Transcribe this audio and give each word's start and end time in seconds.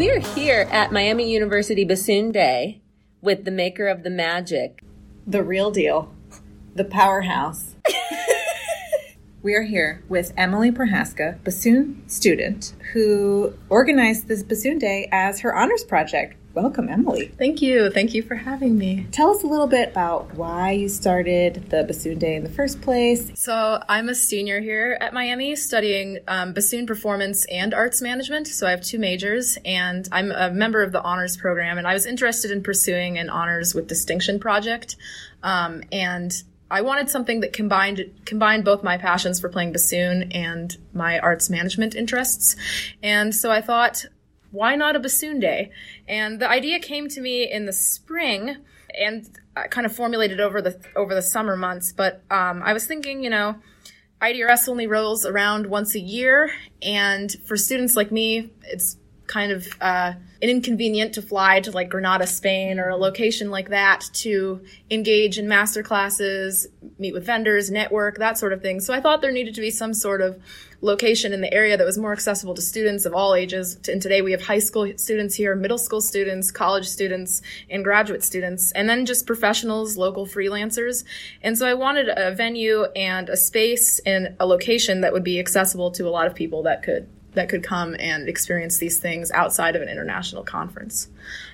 We 0.00 0.10
are 0.10 0.18
here 0.18 0.66
at 0.70 0.90
Miami 0.90 1.30
University 1.30 1.84
Bassoon 1.84 2.32
Day 2.32 2.80
with 3.20 3.44
the 3.44 3.50
maker 3.50 3.86
of 3.86 4.02
the 4.02 4.08
magic. 4.08 4.82
the 5.26 5.42
real 5.42 5.70
deal, 5.70 6.10
the 6.74 6.86
powerhouse. 6.86 7.74
we 9.42 9.54
are 9.54 9.64
here 9.64 10.02
with 10.08 10.32
Emily 10.38 10.72
Prohaska, 10.72 11.44
bassoon 11.44 12.02
student, 12.08 12.72
who 12.94 13.52
organized 13.68 14.26
this 14.26 14.42
bassoon 14.42 14.78
day 14.78 15.06
as 15.12 15.40
her 15.40 15.54
honors 15.54 15.84
project. 15.84 16.34
Welcome, 16.60 16.90
Emily. 16.90 17.28
Thank 17.38 17.62
you. 17.62 17.88
Thank 17.88 18.12
you 18.12 18.22
for 18.22 18.34
having 18.34 18.76
me. 18.76 19.06
Tell 19.12 19.30
us 19.30 19.42
a 19.42 19.46
little 19.46 19.66
bit 19.66 19.92
about 19.92 20.34
why 20.34 20.72
you 20.72 20.90
started 20.90 21.70
the 21.70 21.84
bassoon 21.84 22.18
day 22.18 22.34
in 22.34 22.44
the 22.44 22.50
first 22.50 22.82
place. 22.82 23.30
So, 23.34 23.82
I'm 23.88 24.10
a 24.10 24.14
senior 24.14 24.60
here 24.60 24.98
at 25.00 25.14
Miami 25.14 25.56
studying 25.56 26.18
um, 26.28 26.52
bassoon 26.52 26.86
performance 26.86 27.46
and 27.46 27.72
arts 27.72 28.02
management. 28.02 28.46
So, 28.46 28.66
I 28.66 28.72
have 28.72 28.82
two 28.82 28.98
majors, 28.98 29.56
and 29.64 30.06
I'm 30.12 30.30
a 30.32 30.50
member 30.50 30.82
of 30.82 30.92
the 30.92 31.02
honors 31.02 31.34
program. 31.34 31.78
And 31.78 31.86
I 31.86 31.94
was 31.94 32.04
interested 32.04 32.50
in 32.50 32.62
pursuing 32.62 33.16
an 33.16 33.30
honors 33.30 33.74
with 33.74 33.86
distinction 33.86 34.38
project. 34.38 34.96
Um, 35.42 35.82
and 35.90 36.42
I 36.70 36.82
wanted 36.82 37.08
something 37.08 37.40
that 37.40 37.54
combined 37.54 38.04
combined 38.26 38.66
both 38.66 38.84
my 38.84 38.98
passions 38.98 39.40
for 39.40 39.48
playing 39.48 39.72
bassoon 39.72 40.30
and 40.32 40.76
my 40.92 41.20
arts 41.20 41.48
management 41.48 41.94
interests. 41.94 42.54
And 43.02 43.34
so 43.34 43.50
I 43.50 43.62
thought, 43.62 44.04
why 44.50 44.76
not 44.76 44.96
a 44.96 45.00
bassoon 45.00 45.40
day? 45.40 45.70
And 46.08 46.40
the 46.40 46.48
idea 46.48 46.78
came 46.80 47.08
to 47.08 47.20
me 47.20 47.50
in 47.50 47.66
the 47.66 47.72
spring 47.72 48.56
and 48.98 49.28
I 49.56 49.68
kind 49.68 49.86
of 49.86 49.94
formulated 49.94 50.40
over 50.40 50.60
the 50.62 50.80
over 50.96 51.14
the 51.14 51.22
summer 51.22 51.56
months. 51.56 51.92
But 51.92 52.22
um, 52.30 52.62
I 52.62 52.72
was 52.72 52.86
thinking, 52.86 53.22
you 53.22 53.30
know, 53.30 53.56
IDRS 54.20 54.68
only 54.68 54.86
rolls 54.86 55.24
around 55.24 55.66
once 55.66 55.94
a 55.94 56.00
year, 56.00 56.50
and 56.82 57.34
for 57.46 57.56
students 57.56 57.96
like 57.96 58.12
me, 58.12 58.50
it's 58.64 58.96
kind 59.30 59.52
of 59.52 59.68
uh, 59.80 60.12
inconvenient 60.42 61.14
to 61.14 61.22
fly 61.22 61.60
to 61.60 61.70
like 61.70 61.88
Granada, 61.88 62.26
Spain, 62.26 62.80
or 62.80 62.88
a 62.88 62.96
location 62.96 63.48
like 63.48 63.68
that 63.68 64.10
to 64.12 64.60
engage 64.90 65.38
in 65.38 65.46
master 65.46 65.84
classes, 65.84 66.66
meet 66.98 67.14
with 67.14 67.24
vendors, 67.24 67.70
network, 67.70 68.18
that 68.18 68.38
sort 68.38 68.52
of 68.52 68.60
thing. 68.60 68.80
So 68.80 68.92
I 68.92 69.00
thought 69.00 69.20
there 69.20 69.30
needed 69.30 69.54
to 69.54 69.60
be 69.60 69.70
some 69.70 69.94
sort 69.94 70.20
of 70.20 70.42
location 70.80 71.32
in 71.32 71.42
the 71.42 71.54
area 71.54 71.76
that 71.76 71.84
was 71.84 71.96
more 71.96 72.12
accessible 72.12 72.54
to 72.54 72.62
students 72.62 73.04
of 73.04 73.14
all 73.14 73.36
ages. 73.36 73.78
And 73.88 74.02
today 74.02 74.20
we 74.20 74.32
have 74.32 74.42
high 74.42 74.58
school 74.58 74.92
students 74.96 75.36
here, 75.36 75.54
middle 75.54 75.78
school 75.78 76.00
students, 76.00 76.50
college 76.50 76.88
students, 76.88 77.40
and 77.70 77.84
graduate 77.84 78.24
students, 78.24 78.72
and 78.72 78.88
then 78.88 79.06
just 79.06 79.28
professionals, 79.28 79.96
local 79.96 80.26
freelancers. 80.26 81.04
And 81.40 81.56
so 81.56 81.68
I 81.68 81.74
wanted 81.74 82.08
a 82.08 82.34
venue 82.34 82.86
and 82.96 83.28
a 83.28 83.36
space 83.36 84.00
and 84.00 84.34
a 84.40 84.46
location 84.46 85.02
that 85.02 85.12
would 85.12 85.24
be 85.24 85.38
accessible 85.38 85.92
to 85.92 86.08
a 86.08 86.10
lot 86.10 86.26
of 86.26 86.34
people 86.34 86.64
that 86.64 86.82
could 86.82 87.08
that 87.34 87.48
could 87.48 87.62
come 87.62 87.96
and 87.98 88.28
experience 88.28 88.78
these 88.78 88.98
things 88.98 89.30
outside 89.30 89.76
of 89.76 89.82
an 89.82 89.88
international 89.88 90.42
conference. 90.42 91.08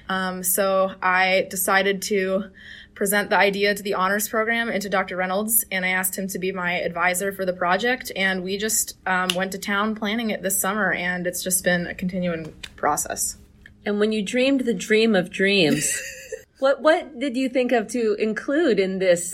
Um, 0.09 0.43
so 0.43 0.93
I 1.03 1.47
decided 1.51 2.03
to 2.03 2.51
present 2.95 3.29
the 3.29 3.37
idea 3.37 3.75
to 3.75 3.83
the 3.83 3.95
honors 3.95 4.29
program 4.29 4.69
and 4.69 4.81
to 4.83 4.89
Dr. 4.89 5.17
Reynolds, 5.17 5.65
and 5.71 5.84
I 5.84 5.91
asked 5.91 6.17
him 6.17 6.28
to 6.28 6.39
be 6.39 6.50
my 6.50 6.81
advisor 6.81 7.31
for 7.31 7.45
the 7.45 7.53
project. 7.53 8.11
And 8.17 8.43
we 8.43 8.56
just 8.56 8.97
um, 9.06 9.28
went 9.34 9.53
to 9.53 9.59
town 9.59 9.95
planning 9.95 10.31
it 10.31 10.43
this 10.43 10.61
summer, 10.61 10.93
and 10.93 11.27
it's 11.27 11.45
just 11.45 11.62
been 11.62 11.87
a 11.87 11.95
continuing 11.95 12.55
process. 12.77 13.37
And 13.84 14.00
when 14.00 14.12
you 14.12 14.23
dreamed 14.23 14.62
the 14.62 14.75
dream 14.75 15.15
of 15.15 15.31
dreams, 15.31 16.03
what 16.59 16.81
what 16.81 17.19
did 17.21 17.37
you 17.37 17.49
think 17.49 17.71
of 17.73 17.87
to 17.89 18.15
include 18.15 18.81
in 18.81 18.99
this 18.99 19.33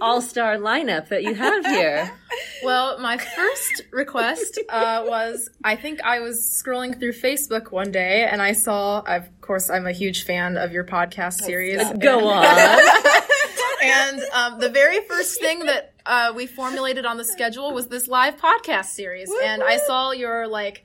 all-star 0.00 0.56
lineup 0.56 1.08
that 1.08 1.22
you 1.22 1.34
have 1.34 1.64
here? 1.66 2.12
Well, 2.62 2.98
my 3.00 3.16
first 3.16 3.82
request 3.90 4.60
uh, 4.68 5.04
was 5.06 5.48
I 5.64 5.76
think 5.76 6.00
I 6.02 6.20
was 6.20 6.40
scrolling 6.40 6.98
through 6.98 7.14
Facebook 7.14 7.72
one 7.72 7.90
day 7.90 8.28
and 8.30 8.40
I 8.40 8.52
saw, 8.52 9.00
of 9.00 9.28
course, 9.40 9.70
I'm 9.70 9.86
a 9.86 9.92
huge 9.92 10.24
fan 10.24 10.56
of 10.56 10.70
your 10.70 10.84
podcast 10.84 11.40
series. 11.40 11.82
Go 11.98 12.28
on. 12.28 12.44
And 13.82 14.22
um, 14.32 14.60
the 14.60 14.68
very 14.68 15.00
first 15.06 15.40
thing 15.40 15.60
that 15.60 15.94
uh, 16.04 16.32
we 16.36 16.46
formulated 16.46 17.06
on 17.06 17.16
the 17.16 17.24
schedule 17.24 17.72
was 17.72 17.86
this 17.86 18.08
live 18.08 18.36
podcast 18.36 18.86
series. 18.86 19.30
And 19.42 19.62
I 19.62 19.78
saw 19.78 20.10
your 20.12 20.46
like 20.46 20.84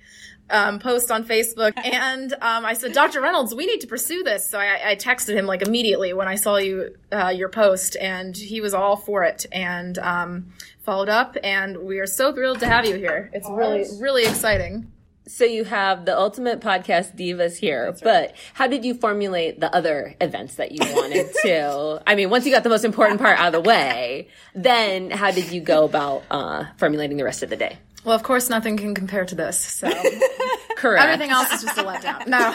um, 0.50 0.80
post 0.80 1.12
on 1.12 1.26
Facebook, 1.26 1.74
and 1.84 2.34
um, 2.34 2.66
I 2.66 2.74
said, 2.74 2.94
"Dr. 2.94 3.22
Reynolds, 3.22 3.54
we 3.54 3.66
need 3.66 3.82
to 3.82 3.88
pursue 3.88 4.24
this." 4.24 4.50
So 4.50 4.60
I, 4.60 4.92
I 4.92 4.96
texted 4.96 5.36
him 5.36 5.46
like 5.46 5.62
immediately 5.62 6.14
when 6.14 6.28
I 6.28 6.36
saw 6.36 6.58
you 6.58 6.96
uh, 7.12 7.30
your 7.30 7.50
post, 7.50 7.96
and 8.00 8.36
he 8.36 8.62
was 8.62 8.74
all 8.74 8.96
for 8.96 9.24
it 9.24 9.46
and 9.52 9.98
um, 10.00 10.54
followed 10.84 11.10
up. 11.10 11.38
And 11.44 11.78
we 11.80 12.00
are 12.00 12.08
so 12.08 12.34
thrilled 12.34 12.60
to 12.60 12.68
have 12.68 12.86
you 12.86 12.96
here. 12.96 13.30
It's 13.34 13.50
really 13.50 13.86
really 14.00 14.26
exciting. 14.26 14.92
So 15.28 15.44
you 15.44 15.64
have 15.64 16.06
the 16.06 16.16
ultimate 16.16 16.60
podcast 16.62 17.18
divas 17.18 17.58
here, 17.58 17.96
but 18.04 18.36
how 18.54 18.68
did 18.68 18.86
you 18.86 18.94
formulate 18.94 19.60
the 19.60 19.76
other 19.76 20.16
events 20.22 20.56
that 20.56 20.72
you 20.72 20.78
wanted 20.94 21.28
to? 21.42 22.04
I 22.06 22.14
mean, 22.14 22.30
once 22.30 22.46
you 22.46 22.52
got 22.52 22.62
the 22.62 22.70
most 22.70 22.86
important 22.86 23.20
part 23.20 23.40
out 23.40 23.48
of 23.48 23.64
the 23.64 23.68
way, 23.68 24.28
then 24.54 25.10
how 25.10 25.32
did 25.32 25.52
you 25.52 25.62
go 25.62 25.86
about 25.86 26.24
uh, 26.30 26.66
formulating 26.78 27.18
the 27.18 27.24
rest 27.24 27.42
of 27.42 27.50
the 27.50 27.56
day? 27.56 27.80
Well, 28.06 28.16
of 28.16 28.24
course, 28.24 28.50
nothing 28.50 28.78
can 28.78 28.94
compare 28.94 29.26
to 29.26 29.36
this. 29.36 29.60
So. 29.60 29.92
Correct. 30.76 31.04
Everything 31.04 31.32
else 31.32 31.52
is 31.52 31.64
just 31.64 31.78
a 31.78 31.84
letdown. 31.84 32.28
No, 32.28 32.54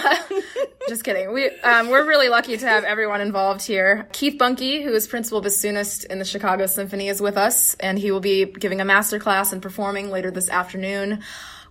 just 0.88 1.02
kidding. 1.04 1.32
We 1.32 1.50
um, 1.60 1.88
we're 1.88 2.06
really 2.06 2.28
lucky 2.28 2.56
to 2.56 2.66
have 2.66 2.84
everyone 2.84 3.20
involved 3.20 3.62
here. 3.62 4.06
Keith 4.12 4.38
Buncke, 4.38 4.84
who 4.84 4.92
is 4.92 5.08
principal 5.08 5.42
bassoonist 5.42 6.04
in 6.04 6.18
the 6.18 6.24
Chicago 6.24 6.66
Symphony, 6.66 7.08
is 7.08 7.20
with 7.20 7.36
us, 7.36 7.74
and 7.80 7.98
he 7.98 8.12
will 8.12 8.20
be 8.20 8.44
giving 8.44 8.80
a 8.80 8.84
master 8.84 9.18
class 9.18 9.52
and 9.52 9.62
performing 9.62 10.10
later 10.10 10.30
this 10.30 10.48
afternoon. 10.48 11.22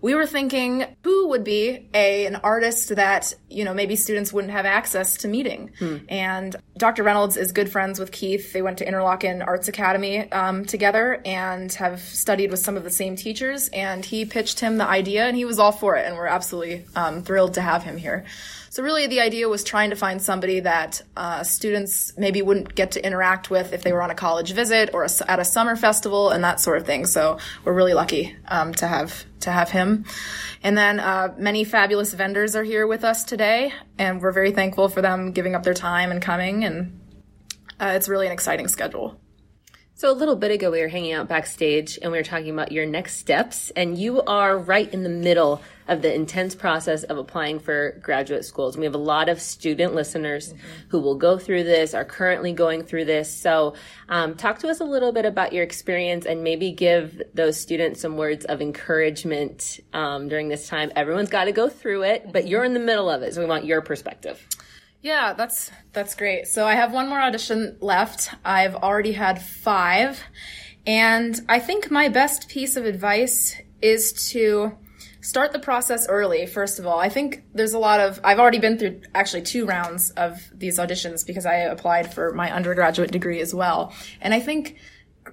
We 0.01 0.15
were 0.15 0.25
thinking 0.25 0.85
who 1.03 1.29
would 1.29 1.43
be 1.43 1.89
a 1.93 2.25
an 2.25 2.37
artist 2.37 2.95
that 2.95 3.33
you 3.49 3.65
know 3.65 3.73
maybe 3.73 3.95
students 3.95 4.31
wouldn't 4.31 4.53
have 4.53 4.65
access 4.65 5.17
to 5.17 5.27
meeting. 5.27 5.71
And 6.09 6.55
Dr. 6.77 7.03
Reynolds 7.03 7.35
is 7.35 7.51
good 7.51 7.69
friends 7.69 7.99
with 7.99 8.11
Keith. 8.11 8.53
They 8.53 8.61
went 8.61 8.77
to 8.77 8.85
Interlochen 8.85 9.45
Arts 9.45 9.67
Academy 9.67 10.31
um, 10.31 10.65
together 10.65 11.21
and 11.25 11.71
have 11.73 11.99
studied 11.99 12.51
with 12.51 12.59
some 12.59 12.77
of 12.77 12.83
the 12.83 12.89
same 12.89 13.15
teachers. 13.15 13.67
And 13.69 14.05
he 14.05 14.25
pitched 14.25 14.59
him 14.59 14.77
the 14.77 14.87
idea, 14.87 15.25
and 15.25 15.35
he 15.35 15.45
was 15.45 15.59
all 15.59 15.73
for 15.73 15.97
it. 15.97 16.05
And 16.05 16.15
we're 16.15 16.27
absolutely 16.27 16.85
um, 16.95 17.23
thrilled 17.23 17.55
to 17.55 17.61
have 17.61 17.83
him 17.83 17.97
here. 17.97 18.25
So 18.71 18.83
really, 18.83 19.07
the 19.07 19.19
idea 19.21 19.49
was 19.49 19.63
trying 19.63 19.89
to 19.89 19.95
find 19.95 20.21
somebody 20.21 20.59
that 20.59 21.01
uh, 21.17 21.43
students 21.43 22.13
maybe 22.17 22.43
wouldn't 22.43 22.75
get 22.75 22.91
to 22.91 23.05
interact 23.05 23.49
with 23.49 23.73
if 23.73 23.81
they 23.81 23.91
were 23.91 24.01
on 24.01 24.11
a 24.11 24.15
college 24.15 24.51
visit 24.51 24.91
or 24.93 25.03
a 25.03 25.09
at 25.27 25.39
a 25.39 25.45
summer 25.45 25.75
festival 25.75 26.29
and 26.29 26.43
that 26.43 26.59
sort 26.59 26.77
of 26.77 26.85
thing. 26.85 27.07
So 27.07 27.39
we're 27.65 27.73
really 27.73 27.95
lucky 27.95 28.35
um, 28.47 28.73
to 28.75 28.87
have 28.87 29.25
to 29.41 29.51
have 29.51 29.71
him. 29.71 30.05
And 30.61 30.77
then 30.77 30.99
uh, 30.99 31.33
many 31.37 31.63
fabulous 31.63 32.13
vendors 32.13 32.55
are 32.55 32.63
here 32.63 32.85
with 32.85 33.03
us 33.03 33.23
today, 33.23 33.73
and 33.97 34.21
we're 34.21 34.31
very 34.31 34.51
thankful 34.51 34.87
for 34.87 35.01
them 35.01 35.31
giving 35.31 35.55
up 35.55 35.63
their 35.63 35.73
time 35.73 36.11
and 36.11 36.21
coming. 36.21 36.63
And 36.63 36.99
uh, 37.79 37.93
it's 37.95 38.07
really 38.07 38.27
an 38.27 38.33
exciting 38.33 38.67
schedule. 38.67 39.19
So 39.95 40.09
a 40.09 40.13
little 40.13 40.35
bit 40.35 40.51
ago, 40.51 40.71
we 40.71 40.79
were 40.79 40.87
hanging 40.87 41.11
out 41.11 41.27
backstage 41.27 41.99
and 42.01 42.09
we 42.11 42.17
were 42.17 42.23
talking 42.23 42.51
about 42.51 42.71
your 42.71 42.85
next 42.85 43.17
steps, 43.17 43.71
and 43.71 43.97
you 43.97 44.21
are 44.21 44.57
right 44.57 44.93
in 44.93 45.03
the 45.03 45.09
middle 45.09 45.61
of 45.89 46.01
the 46.01 46.13
intense 46.13 46.55
process 46.55 47.03
of 47.03 47.17
applying 47.17 47.59
for 47.59 47.99
graduate 48.01 48.45
schools. 48.45 48.75
And 48.75 48.81
we 48.81 48.85
have 48.85 48.95
a 48.95 48.99
lot 48.99 49.27
of 49.27 49.41
student 49.41 49.95
listeners 49.95 50.53
who 50.89 50.99
will 50.99 51.15
go 51.15 51.37
through 51.37 51.63
this, 51.63 51.93
are 51.93 52.05
currently 52.05 52.53
going 52.53 52.83
through 52.83 53.05
this. 53.05 53.33
So, 53.33 53.75
um, 54.07 54.35
talk 54.35 54.59
to 54.59 54.69
us 54.69 54.79
a 54.79 54.85
little 54.85 55.11
bit 55.11 55.25
about 55.25 55.51
your 55.53 55.63
experience 55.63 56.25
and 56.25 56.43
maybe 56.43 56.71
give 56.71 57.21
those 57.33 57.59
students 57.59 58.01
some 58.01 58.17
words 58.17 58.45
of 58.45 58.61
encouragement 58.61 59.79
um, 59.93 60.29
during 60.29 60.47
this 60.47 60.67
time. 60.67 60.91
Everyone's 60.95 61.29
got 61.29 61.45
to 61.45 61.51
go 61.51 61.69
through 61.69 62.03
it, 62.03 62.31
but 62.31 62.47
you're 62.47 62.63
in 62.63 62.73
the 62.73 62.79
middle 62.79 63.09
of 63.09 63.23
it, 63.23 63.33
so 63.33 63.41
we 63.41 63.47
want 63.47 63.65
your 63.65 63.81
perspective. 63.81 64.45
Yeah, 65.01 65.33
that's 65.33 65.71
that's 65.93 66.15
great. 66.15 66.47
So 66.47 66.67
I 66.67 66.75
have 66.75 66.91
one 66.91 67.07
more 67.07 67.21
audition 67.21 67.77
left. 67.79 68.31
I've 68.43 68.75
already 68.75 69.13
had 69.13 69.41
five, 69.41 70.21
and 70.85 71.39
I 71.47 71.59
think 71.59 71.89
my 71.89 72.09
best 72.09 72.49
piece 72.49 72.75
of 72.75 72.85
advice 72.85 73.55
is 73.81 74.31
to 74.31 74.77
start 75.29 75.51
the 75.51 75.59
process 75.59 76.07
early. 76.09 76.47
First 76.47 76.79
of 76.79 76.87
all, 76.87 76.99
I 76.99 77.07
think 77.07 77.43
there's 77.53 77.73
a 77.73 77.79
lot 77.79 77.99
of 77.99 78.19
I've 78.23 78.39
already 78.39 78.57
been 78.57 78.79
through 78.79 79.01
actually 79.13 79.43
two 79.43 79.65
rounds 79.65 80.09
of 80.11 80.49
these 80.51 80.79
auditions 80.79 81.25
because 81.25 81.45
I 81.45 81.55
applied 81.75 82.11
for 82.11 82.33
my 82.33 82.51
undergraduate 82.51 83.11
degree 83.11 83.39
as 83.39 83.53
well, 83.53 83.93
and 84.21 84.33
I 84.33 84.39
think 84.39 84.77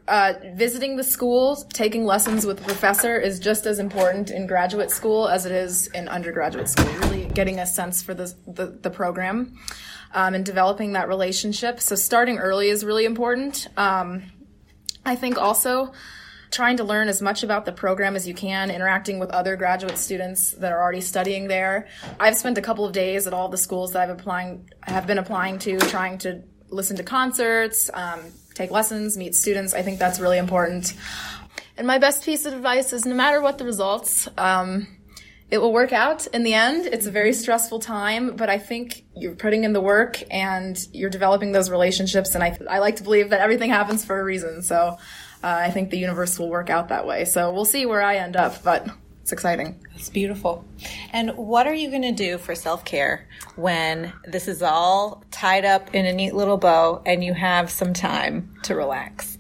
uh, 0.07 0.35
visiting 0.55 0.97
the 0.97 1.03
schools, 1.03 1.65
taking 1.73 2.05
lessons 2.05 2.45
with 2.45 2.59
the 2.59 2.65
professor 2.65 3.17
is 3.19 3.41
just 3.41 3.65
as 3.65 3.79
important 3.79 4.31
in 4.31 4.47
graduate 4.47 4.91
school 4.91 5.29
as 5.29 5.47
it 5.47 5.53
is 5.53 5.87
in 5.89 6.09
undergraduate 6.09 6.69
school. 6.69 6.93
Really 7.09 7.25
getting 7.29 7.59
a 7.59 7.67
sense 7.67 8.03
for 8.03 8.13
the, 8.13 8.35
the, 8.47 8.67
the 8.67 8.91
program 8.91 9.57
um, 10.13 10.35
and 10.35 10.45
developing 10.45 10.93
that 10.93 11.09
relationship. 11.09 11.81
So 11.81 11.97
starting 11.97 12.37
early 12.37 12.69
is 12.69 12.85
really 12.85 13.07
important. 13.07 13.69
Um, 13.79 14.25
I 15.07 15.17
think 15.17 15.39
also 15.39 15.93
trying 16.51 16.77
to 16.77 16.85
learn 16.85 17.09
as 17.09 17.21
much 17.21 17.43
about 17.43 17.65
the 17.65 17.73
program 17.73 18.17
as 18.17 18.27
you 18.27 18.35
can, 18.35 18.71
interacting 18.71 19.19
with 19.19 19.31
other 19.31 19.57
graduate 19.57 19.99
students 19.99 20.53
that 20.53 20.73
are 20.73 20.81
already 20.81 21.01
studying 21.01 21.49
there. 21.49 21.89
I've 22.21 22.37
spent 22.37 22.59
a 22.59 22.63
couple 22.63 22.85
of 22.85 22.93
days 22.93 23.27
at 23.27 23.33
all 23.33 23.49
the 23.49 23.59
schools 23.59 23.93
that 23.93 24.03
I've 24.03 24.19
applying 24.19 24.69
have 24.83 25.07
been 25.07 25.19
applying 25.19 25.59
to, 25.61 25.79
trying 25.79 26.19
to 26.19 26.43
listen 26.69 26.97
to 26.97 27.03
concerts, 27.03 27.91
um, 27.95 28.21
take 28.55 28.71
lessons, 28.71 29.17
meet 29.17 29.35
students. 29.35 29.75
I 29.75 29.83
think 29.83 29.99
that's 29.99 30.19
really 30.19 30.39
important. 30.39 30.95
And 31.77 31.87
my 31.87 31.99
best 31.99 32.25
piece 32.25 32.47
of 32.47 32.55
advice 32.55 32.93
is 32.93 33.05
no 33.05 33.15
matter 33.15 33.41
what 33.41 33.59
the 33.59 33.65
results, 33.65 34.29
um, 34.39 34.87
it 35.49 35.59
will 35.59 35.73
work 35.73 35.93
out 35.93 36.27
in 36.29 36.43
the 36.43 36.55
end. 36.55 36.87
It's 36.87 37.07
a 37.07 37.11
very 37.11 37.33
stressful 37.33 37.79
time, 37.79 38.35
but 38.35 38.51
I 38.51 38.59
think 38.59 39.05
you're 39.15 39.37
putting 39.37 39.63
in 39.63 39.73
the 39.73 39.81
work 39.81 40.21
and 40.31 40.77
you're 40.93 41.11
developing 41.11 41.53
those 41.53 41.71
relationships. 41.71 42.35
And 42.35 42.43
I, 42.43 42.59
I 42.69 42.79
like 42.81 42.97
to 42.97 43.05
believe 43.05 43.31
that 43.31 43.41
everything 43.41 43.71
happens 43.71 44.05
for 44.05 44.19
a 44.19 44.25
reason. 44.25 44.63
So 44.63 44.99
uh, 45.43 45.59
I 45.63 45.71
think 45.71 45.91
the 45.91 45.99
universe 45.99 46.39
will 46.39 46.49
work 46.49 46.71
out 46.71 46.89
that 46.89 47.07
way. 47.07 47.25
So 47.25 47.53
we'll 47.53 47.65
see 47.65 47.87
where 47.87 48.03
I 48.03 48.17
end 48.17 48.37
up, 48.37 48.63
but 48.63 48.89
it's 49.23 49.33
exciting. 49.33 49.85
It's 49.97 50.09
beautiful. 50.09 50.65
And 51.13 51.37
what 51.37 51.67
are 51.67 51.75
you 51.75 51.91
going 51.91 52.03
to 52.03 52.13
do 52.13 52.39
for 52.39 52.55
self 52.55 52.85
care 52.85 53.27
when 53.57 54.13
this 54.25 54.47
is 54.47 54.63
all 54.63 55.25
tied 55.31 55.65
up 55.65 55.95
in 55.95 56.07
a 56.07 56.13
neat 56.13 56.35
little 56.35 56.59
bow 56.59 57.03
and 57.05 57.25
you 57.25 57.35
have 57.35 57.71
some 57.71 57.93
time 57.93 58.55
to 58.63 58.77
relax? 58.77 59.36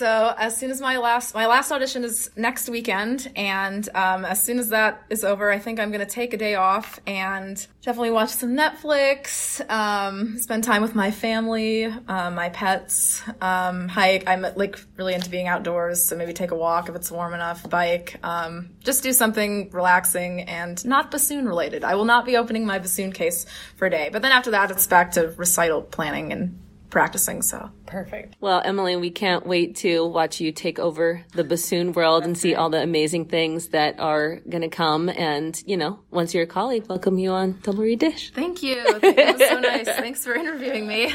So 0.00 0.34
as 0.38 0.56
soon 0.56 0.70
as 0.70 0.80
my 0.80 0.96
last 0.96 1.34
my 1.34 1.46
last 1.46 1.70
audition 1.70 2.04
is 2.04 2.30
next 2.34 2.70
weekend, 2.70 3.30
and 3.36 3.86
um, 3.94 4.24
as 4.24 4.42
soon 4.42 4.58
as 4.58 4.70
that 4.70 5.02
is 5.10 5.24
over, 5.24 5.50
I 5.50 5.58
think 5.58 5.78
I'm 5.78 5.92
gonna 5.92 6.06
take 6.06 6.32
a 6.32 6.38
day 6.38 6.54
off 6.54 6.98
and 7.06 7.54
definitely 7.82 8.10
watch 8.10 8.30
some 8.30 8.56
Netflix, 8.56 9.60
um, 9.70 10.38
spend 10.38 10.64
time 10.64 10.80
with 10.80 10.94
my 10.94 11.10
family, 11.10 11.84
uh, 11.84 12.30
my 12.30 12.48
pets, 12.48 13.20
um, 13.42 13.88
hike. 13.88 14.26
I'm 14.26 14.46
like 14.56 14.80
really 14.96 15.12
into 15.12 15.28
being 15.28 15.48
outdoors, 15.48 16.08
so 16.08 16.16
maybe 16.16 16.32
take 16.32 16.50
a 16.50 16.56
walk 16.56 16.88
if 16.88 16.94
it's 16.94 17.10
warm 17.10 17.34
enough, 17.34 17.68
bike, 17.68 18.18
um, 18.22 18.70
just 18.82 19.02
do 19.02 19.12
something 19.12 19.68
relaxing 19.70 20.44
and 20.44 20.82
not 20.86 21.10
bassoon 21.10 21.46
related. 21.46 21.84
I 21.84 21.94
will 21.96 22.06
not 22.06 22.24
be 22.24 22.38
opening 22.38 22.64
my 22.64 22.78
bassoon 22.78 23.12
case 23.12 23.44
for 23.76 23.84
a 23.84 23.90
day, 23.90 24.08
but 24.10 24.22
then 24.22 24.32
after 24.32 24.52
that, 24.52 24.70
it's 24.70 24.86
back 24.86 25.12
to 25.12 25.34
recital 25.36 25.82
planning 25.82 26.32
and 26.32 26.58
practicing. 26.90 27.42
So 27.42 27.70
perfect. 27.86 28.36
Well, 28.40 28.60
Emily, 28.64 28.96
we 28.96 29.10
can't 29.10 29.46
wait 29.46 29.76
to 29.76 30.06
watch 30.06 30.40
you 30.40 30.52
take 30.52 30.78
over 30.78 31.24
the 31.32 31.44
bassoon 31.44 31.92
world 31.92 32.22
That's 32.22 32.28
and 32.28 32.38
see 32.38 32.54
right. 32.54 32.60
all 32.60 32.70
the 32.70 32.82
amazing 32.82 33.26
things 33.26 33.68
that 33.68 33.98
are 33.98 34.40
going 34.48 34.62
to 34.62 34.68
come. 34.68 35.08
And, 35.08 35.60
you 35.66 35.76
know, 35.76 36.00
once 36.10 36.34
you're 36.34 36.44
a 36.44 36.48
colleague, 36.48 36.86
welcome 36.88 37.18
you 37.18 37.30
on 37.30 37.58
Double 37.62 37.84
Reed 37.84 38.00
Dish. 38.00 38.32
Thank 38.34 38.62
you. 38.62 38.82
That 39.00 39.38
was 39.38 39.48
so 39.48 39.60
nice. 39.60 39.86
Thanks 39.86 40.24
for 40.24 40.34
interviewing 40.34 40.86
me. 40.86 41.12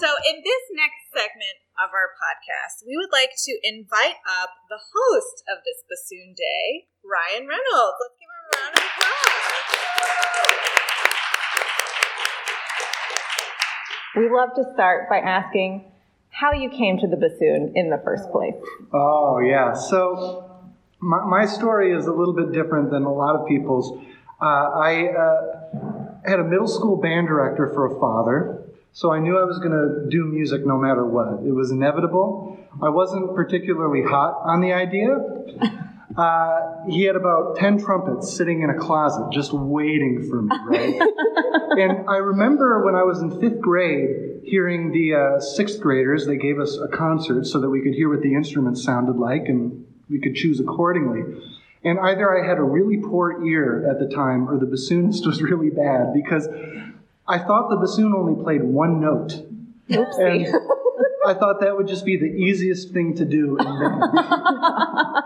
So, 0.00 0.08
in 0.08 0.36
this 0.42 0.64
next 0.72 1.12
segment 1.12 1.56
of 1.80 1.90
our 1.96 2.12
podcast, 2.12 2.84
we 2.86 2.94
would 2.96 3.08
like 3.10 3.30
to 3.32 3.56
invite 3.64 4.20
up 4.28 4.50
the 4.68 4.76
host 4.76 5.42
of 5.48 5.64
this 5.64 5.80
Bassoon 5.88 6.34
Day, 6.36 6.84
Ryan 7.00 7.48
Reynolds. 7.48 7.96
Let's 7.96 8.16
give 8.20 8.28
him 8.28 8.36
a 8.44 8.52
round 8.60 8.76
of 8.76 8.84
applause. 8.84 9.40
We 14.16 14.28
love 14.28 14.50
to 14.56 14.64
start 14.74 15.08
by 15.08 15.20
asking 15.24 15.90
how 16.28 16.52
you 16.52 16.68
came 16.68 16.98
to 16.98 17.06
the 17.06 17.16
bassoon 17.16 17.72
in 17.74 17.88
the 17.88 18.00
first 18.04 18.30
place. 18.30 18.54
Oh, 18.92 19.38
yeah. 19.38 19.72
So, 19.72 20.68
my, 21.00 21.24
my 21.24 21.46
story 21.46 21.96
is 21.96 22.06
a 22.06 22.12
little 22.12 22.34
bit 22.34 22.52
different 22.52 22.90
than 22.90 23.04
a 23.04 23.12
lot 23.12 23.36
of 23.36 23.48
people's. 23.48 23.98
Uh, 24.38 24.44
I 24.44 25.08
uh, 25.08 26.20
had 26.26 26.40
a 26.40 26.44
middle 26.44 26.68
school 26.68 26.96
band 27.00 27.28
director 27.28 27.72
for 27.72 27.86
a 27.86 27.98
father 27.98 28.59
so 28.92 29.12
I 29.12 29.20
knew 29.20 29.38
I 29.38 29.44
was 29.44 29.58
going 29.58 29.72
to 29.72 30.10
do 30.10 30.24
music 30.24 30.66
no 30.66 30.76
matter 30.76 31.04
what. 31.04 31.46
It 31.46 31.52
was 31.52 31.70
inevitable. 31.70 32.58
I 32.82 32.88
wasn't 32.88 33.34
particularly 33.34 34.02
hot 34.02 34.42
on 34.44 34.60
the 34.60 34.72
idea. 34.72 35.16
Uh, 36.16 36.84
he 36.88 37.04
had 37.04 37.14
about 37.14 37.56
10 37.56 37.78
trumpets 37.78 38.36
sitting 38.36 38.62
in 38.62 38.70
a 38.70 38.74
closet 38.76 39.30
just 39.32 39.52
waiting 39.52 40.26
for 40.28 40.42
me, 40.42 40.56
right? 40.66 41.00
and 41.78 42.08
I 42.08 42.16
remember 42.16 42.84
when 42.84 42.96
I 42.96 43.04
was 43.04 43.22
in 43.22 43.40
fifth 43.40 43.60
grade 43.60 44.40
hearing 44.44 44.90
the 44.90 45.14
uh, 45.14 45.40
sixth 45.40 45.80
graders, 45.80 46.26
they 46.26 46.36
gave 46.36 46.58
us 46.58 46.76
a 46.76 46.88
concert 46.88 47.46
so 47.46 47.60
that 47.60 47.70
we 47.70 47.80
could 47.80 47.94
hear 47.94 48.08
what 48.08 48.22
the 48.22 48.34
instruments 48.34 48.82
sounded 48.82 49.16
like 49.16 49.42
and 49.46 49.86
we 50.08 50.20
could 50.20 50.34
choose 50.34 50.58
accordingly. 50.58 51.22
And 51.84 51.98
either 52.00 52.36
I 52.36 52.46
had 52.46 52.58
a 52.58 52.62
really 52.62 52.98
poor 52.98 53.46
ear 53.46 53.88
at 53.88 54.00
the 54.00 54.12
time 54.12 54.48
or 54.48 54.58
the 54.58 54.66
bassoonist 54.66 55.24
was 55.26 55.40
really 55.40 55.70
bad 55.70 56.12
because 56.12 56.48
I 57.30 57.38
thought 57.38 57.70
the 57.70 57.76
bassoon 57.76 58.12
only 58.14 58.42
played 58.42 58.62
one 58.62 59.00
note. 59.00 59.32
Oopsie. 59.88 60.46
And 60.46 60.54
I 61.26 61.34
thought 61.34 61.60
that 61.60 61.76
would 61.76 61.88
just 61.88 62.04
be 62.04 62.16
the 62.16 62.26
easiest 62.26 62.92
thing 62.92 63.16
to 63.16 63.24
do 63.24 63.56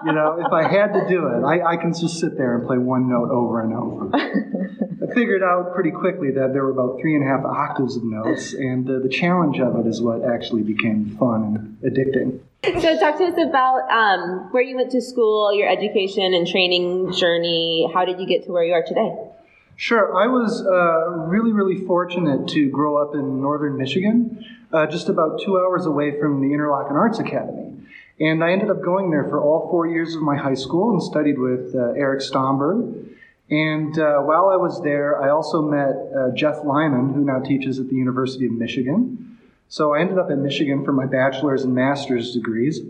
you 0.05 0.12
know, 0.12 0.37
if 0.39 0.53
I 0.53 0.69
had 0.69 0.93
to 0.93 1.06
do 1.09 1.27
it, 1.29 1.45
I, 1.45 1.75
I 1.75 1.77
can 1.77 1.93
just 1.95 2.21
sit 2.21 2.37
there 2.37 2.56
and 2.56 2.67
play 2.67 2.79
one 2.79 3.09
note 3.09 3.31
over 3.31 3.62
and 3.62 3.75
over. 3.75 4.11
I 4.15 5.15
figured 5.15 5.43
out 5.43 5.75
pretty 5.75 5.91
quickly 5.91 6.31
that 6.33 6.53
there 6.53 6.65
were 6.65 6.71
about 6.71 7.01
three 7.01 7.15
and 7.15 7.25
a 7.25 7.27
half 7.27 7.45
octaves 7.45 7.97
of 7.97 8.05
notes, 8.05 8.53
and 8.53 8.89
uh, 8.89 8.99
the 9.00 9.09
challenge 9.09 9.59
of 9.61 9.79
it 9.79 9.87
is 9.87 10.03
what 10.03 10.23
actually 10.25 10.62
became 10.62 11.17
fun 11.19 11.79
and 11.83 11.93
addicting. 11.93 12.41
So, 12.81 12.99
talk 12.99 13.19
to 13.19 13.25
us 13.25 13.39
about 13.39 13.91
um, 13.91 14.49
where 14.53 14.62
you 14.62 14.77
went 14.77 14.91
to 14.93 15.00
school, 15.00 15.55
your 15.55 15.69
education 15.69 16.33
and 16.35 16.47
training 16.47 17.12
journey. 17.12 17.91
How 17.93 18.05
did 18.05 18.19
you 18.21 18.27
get 18.27 18.45
to 18.45 18.53
where 18.53 18.65
you 18.65 18.73
are 18.73 18.83
today? 18.83 19.15
Sure. 19.76 20.17
I 20.17 20.26
was 20.29 20.65
uh, 20.65 21.11
really, 21.29 21.53
really 21.53 21.85
fortunate 21.85 22.49
to 22.49 22.69
grow 22.69 22.97
up 23.03 23.15
in 23.15 23.41
northern 23.41 23.76
Michigan, 23.76 24.44
uh, 24.73 24.87
just 24.87 25.09
about 25.09 25.41
two 25.44 25.59
hours 25.59 25.87
away 25.87 26.19
from 26.21 26.41
the 26.41 26.55
Interlochen 26.55 26.93
Arts 26.93 27.19
Academy. 27.19 27.73
And 28.21 28.44
I 28.44 28.53
ended 28.53 28.71
up 28.71 28.81
going 28.82 29.11
there 29.11 29.25
for 29.25 29.43
all 29.43 29.69
four 29.71 29.88
years 29.88 30.15
of 30.15 30.23
my 30.23 30.37
high 30.37 30.55
school 30.55 30.93
and 30.93 31.03
studied 31.03 31.38
with 31.38 31.75
uh, 31.75 31.91
Eric 31.97 32.21
Stomberg. 32.21 33.09
And 33.50 33.99
uh, 33.99 34.21
while 34.21 34.49
I 34.49 34.56
was 34.56 34.81
there, 34.82 35.21
I 35.21 35.31
also 35.31 35.61
met 35.62 35.94
uh, 36.17 36.31
Jeff 36.35 36.65
Lyman, 36.65 37.12
who 37.12 37.25
now 37.25 37.41
teaches 37.41 37.81
at 37.81 37.88
the 37.88 37.97
University 37.97 38.47
of 38.47 38.53
Michigan. 38.53 39.38
So 39.69 39.94
I 39.94 40.00
ended 40.00 40.19
up 40.19 40.31
in 40.31 40.43
Michigan 40.43 40.85
for 40.85 40.93
my 40.93 41.06
bachelor's 41.06 41.65
and 41.65 41.75
master's 41.75 42.32
degrees. 42.32 42.81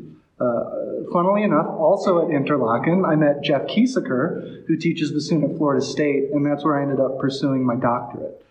Uh, 0.41 0.65
funnily 1.13 1.45
enough, 1.45 1.67
also 1.67 2.21
at 2.23 2.29
Interlochen, 2.29 3.09
I 3.09 3.15
met 3.15 3.43
Jeff 3.43 3.63
Keesecker, 3.63 4.67
who 4.67 4.77
teaches 4.77 5.13
bassoon 5.13 5.45
at 5.45 5.57
Florida 5.57 5.85
State, 5.85 6.31
and 6.33 6.45
that's 6.45 6.65
where 6.65 6.79
I 6.79 6.83
ended 6.83 6.99
up 6.99 7.21
pursuing 7.21 7.65
my 7.65 7.77
doctorate. 7.77 8.45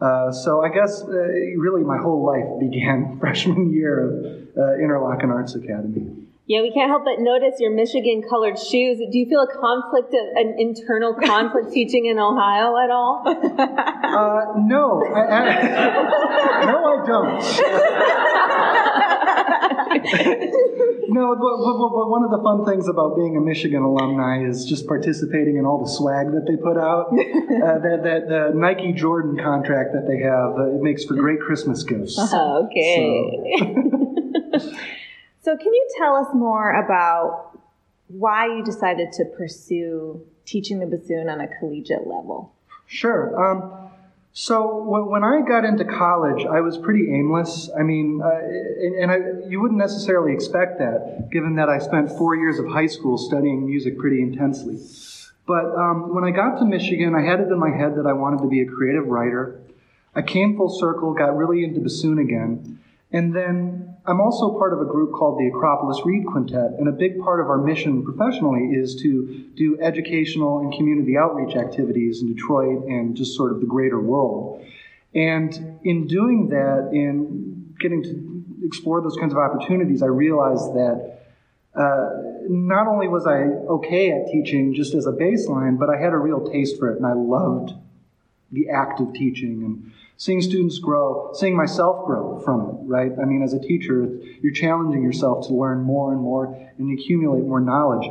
Uh, 0.00 0.30
so 0.30 0.62
I 0.62 0.68
guess 0.68 1.02
uh, 1.02 1.10
really 1.10 1.82
my 1.82 1.98
whole 1.98 2.24
life 2.24 2.60
began 2.60 3.18
freshman 3.20 3.72
year 3.72 4.06
of 4.06 4.24
uh, 4.56 4.60
Interlochen 4.80 5.30
Arts 5.30 5.54
Academy. 5.54 6.26
Yeah, 6.48 6.62
we 6.62 6.70
can't 6.70 6.88
help 6.88 7.02
but 7.04 7.18
notice 7.18 7.58
your 7.58 7.74
Michigan 7.74 8.22
colored 8.22 8.56
shoes. 8.56 8.98
Do 8.98 9.18
you 9.18 9.26
feel 9.26 9.40
a 9.40 9.48
conflict, 9.52 10.14
an 10.14 10.54
internal 10.58 11.12
conflict 11.12 11.72
teaching 11.72 12.06
in 12.06 12.20
Ohio 12.20 12.76
at 12.76 12.90
all? 12.90 13.24
Uh, 14.06 14.54
no, 14.56 15.02
I, 15.04 15.20
I, 15.20 15.42
no, 16.66 16.76
I 16.86 16.96
don't. 17.06 17.42
No, 21.08 21.34
but, 21.34 21.56
but, 21.64 21.88
but, 21.94 22.10
one 22.10 22.24
of 22.24 22.30
the 22.30 22.40
fun 22.42 22.64
things 22.64 22.88
about 22.88 23.16
being 23.16 23.36
a 23.36 23.40
Michigan 23.40 23.82
alumni 23.82 24.46
is 24.46 24.64
just 24.64 24.86
participating 24.86 25.56
in 25.56 25.64
all 25.64 25.82
the 25.82 25.90
swag 25.90 26.32
that 26.32 26.46
they 26.46 26.56
put 26.56 26.76
out. 26.76 27.12
Uh, 27.56 27.78
that 27.78 28.02
that 28.02 28.30
uh, 28.30 28.50
Nike 28.54 28.92
Jordan 28.92 29.36
contract 29.42 29.92
that 29.92 30.06
they 30.06 30.18
have, 30.18 30.58
uh, 30.58 30.74
it 30.76 30.82
makes 30.82 31.04
for 31.04 31.14
great 31.14 31.40
Christmas 31.40 31.82
gifts. 31.84 32.18
Oh, 32.18 32.66
okay. 32.70 33.56
So. 33.58 34.76
So, 35.46 35.56
can 35.56 35.72
you 35.72 35.88
tell 35.96 36.16
us 36.16 36.26
more 36.34 36.72
about 36.72 37.56
why 38.08 38.46
you 38.46 38.64
decided 38.64 39.12
to 39.12 39.24
pursue 39.26 40.26
teaching 40.44 40.80
the 40.80 40.86
bassoon 40.86 41.28
on 41.28 41.40
a 41.40 41.46
collegiate 41.46 42.04
level? 42.04 42.52
Sure. 42.88 43.30
Um, 43.40 43.85
so 44.38 44.82
when 44.84 45.24
I 45.24 45.40
got 45.48 45.64
into 45.64 45.86
college, 45.86 46.44
I 46.44 46.60
was 46.60 46.76
pretty 46.76 47.10
aimless. 47.10 47.70
I 47.74 47.82
mean, 47.82 48.20
uh, 48.22 49.00
and 49.00 49.10
I, 49.10 49.16
you 49.48 49.62
wouldn't 49.62 49.78
necessarily 49.78 50.34
expect 50.34 50.78
that, 50.78 51.30
given 51.32 51.56
that 51.56 51.70
I 51.70 51.78
spent 51.78 52.10
four 52.10 52.36
years 52.36 52.58
of 52.58 52.66
high 52.66 52.84
school 52.84 53.16
studying 53.16 53.64
music 53.64 53.96
pretty 53.98 54.20
intensely. 54.20 54.76
But 55.46 55.74
um, 55.74 56.14
when 56.14 56.22
I 56.24 56.32
got 56.32 56.58
to 56.58 56.66
Michigan, 56.66 57.14
I 57.14 57.22
had 57.22 57.40
it 57.40 57.48
in 57.48 57.58
my 57.58 57.70
head 57.70 57.96
that 57.96 58.06
I 58.06 58.12
wanted 58.12 58.42
to 58.42 58.48
be 58.48 58.60
a 58.60 58.66
creative 58.66 59.06
writer. 59.06 59.58
I 60.14 60.20
came 60.20 60.54
full 60.54 60.68
circle, 60.68 61.14
got 61.14 61.34
really 61.34 61.64
into 61.64 61.80
bassoon 61.80 62.18
again, 62.18 62.78
and 63.10 63.34
then 63.34 63.95
I'm 64.08 64.20
also 64.20 64.56
part 64.56 64.72
of 64.72 64.80
a 64.80 64.84
group 64.84 65.12
called 65.12 65.38
the 65.38 65.48
Acropolis 65.48 66.00
Reed 66.04 66.26
Quintet, 66.26 66.78
and 66.78 66.88
a 66.88 66.92
big 66.92 67.18
part 67.18 67.40
of 67.40 67.48
our 67.48 67.58
mission 67.58 68.04
professionally 68.04 68.76
is 68.76 68.94
to 69.02 69.44
do 69.56 69.78
educational 69.80 70.60
and 70.60 70.72
community 70.72 71.16
outreach 71.16 71.56
activities 71.56 72.22
in 72.22 72.32
Detroit 72.32 72.84
and 72.84 73.16
just 73.16 73.34
sort 73.36 73.50
of 73.50 73.60
the 73.60 73.66
greater 73.66 74.00
world. 74.00 74.64
And 75.14 75.78
in 75.82 76.06
doing 76.06 76.50
that, 76.50 76.90
in 76.92 77.74
getting 77.80 78.02
to 78.04 78.44
explore 78.64 79.00
those 79.00 79.16
kinds 79.16 79.32
of 79.32 79.38
opportunities, 79.38 80.02
I 80.02 80.06
realized 80.06 80.74
that 80.74 81.22
uh, 81.74 82.08
not 82.48 82.86
only 82.86 83.08
was 83.08 83.26
I 83.26 83.42
okay 83.74 84.12
at 84.12 84.28
teaching 84.30 84.74
just 84.74 84.94
as 84.94 85.06
a 85.06 85.12
baseline, 85.12 85.78
but 85.78 85.90
I 85.90 86.00
had 86.00 86.12
a 86.12 86.18
real 86.18 86.48
taste 86.48 86.78
for 86.78 86.92
it, 86.92 86.96
and 86.96 87.06
I 87.06 87.12
loved 87.12 87.72
the 88.52 88.68
act 88.70 89.00
of 89.00 89.12
teaching 89.12 89.62
and 89.64 89.92
seeing 90.16 90.40
students 90.40 90.78
grow, 90.78 91.30
seeing 91.34 91.56
myself 91.56 92.06
grow 92.06 92.40
from 92.44 92.60
it, 92.62 92.74
right? 92.84 93.12
I 93.20 93.24
mean, 93.24 93.42
as 93.42 93.52
a 93.52 93.60
teacher, 93.60 94.18
you're 94.40 94.52
challenging 94.52 95.02
yourself 95.02 95.46
to 95.48 95.54
learn 95.54 95.82
more 95.82 96.12
and 96.12 96.20
more 96.20 96.54
and 96.78 96.98
accumulate 96.98 97.44
more 97.44 97.60
knowledge. 97.60 98.08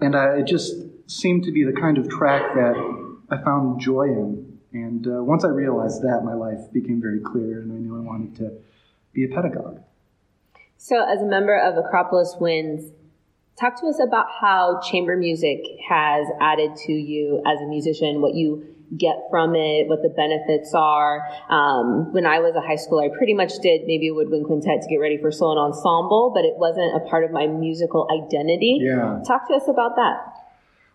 And 0.00 0.14
uh, 0.14 0.36
it 0.36 0.46
just 0.46 0.74
seemed 1.06 1.44
to 1.44 1.52
be 1.52 1.64
the 1.64 1.72
kind 1.72 1.98
of 1.98 2.08
track 2.08 2.54
that 2.54 2.74
I 3.30 3.42
found 3.42 3.80
joy 3.80 4.04
in. 4.04 4.58
And 4.72 5.06
uh, 5.06 5.22
once 5.22 5.44
I 5.44 5.48
realized 5.48 6.02
that, 6.02 6.22
my 6.24 6.34
life 6.34 6.72
became 6.72 7.00
very 7.00 7.20
clear, 7.20 7.60
and 7.60 7.72
I 7.72 7.76
knew 7.76 7.96
I 7.96 8.00
wanted 8.00 8.36
to 8.36 8.52
be 9.12 9.24
a 9.24 9.28
pedagogue. 9.28 9.80
So, 10.78 11.04
as 11.04 11.20
a 11.20 11.26
member 11.26 11.58
of 11.58 11.76
Acropolis 11.76 12.36
Winds, 12.38 12.92
talk 13.58 13.78
to 13.80 13.86
us 13.86 13.98
about 14.00 14.26
how 14.40 14.80
chamber 14.80 15.16
music 15.16 15.58
has 15.88 16.26
added 16.40 16.76
to 16.86 16.92
you 16.92 17.42
as 17.44 17.60
a 17.60 17.66
musician, 17.66 18.22
what 18.22 18.34
you 18.34 18.64
get 18.96 19.16
from 19.30 19.54
it, 19.54 19.88
what 19.88 20.02
the 20.02 20.08
benefits 20.08 20.74
are. 20.74 21.26
Um, 21.48 22.12
when 22.12 22.26
I 22.26 22.40
was 22.40 22.54
a 22.56 22.60
high 22.60 22.76
school, 22.76 22.98
I 22.98 23.08
pretty 23.08 23.34
much 23.34 23.58
did 23.62 23.82
maybe 23.86 24.08
a 24.08 24.14
woodwind 24.14 24.46
quintet 24.46 24.82
to 24.82 24.88
get 24.88 24.96
ready 24.96 25.18
for 25.18 25.30
solo 25.30 25.52
and 25.52 25.72
ensemble, 25.72 26.32
but 26.34 26.44
it 26.44 26.54
wasn't 26.56 26.96
a 26.96 27.00
part 27.08 27.24
of 27.24 27.30
my 27.30 27.46
musical 27.46 28.08
identity. 28.10 28.80
Yeah. 28.82 29.22
Talk 29.26 29.48
to 29.48 29.54
us 29.54 29.68
about 29.68 29.96
that. 29.96 30.40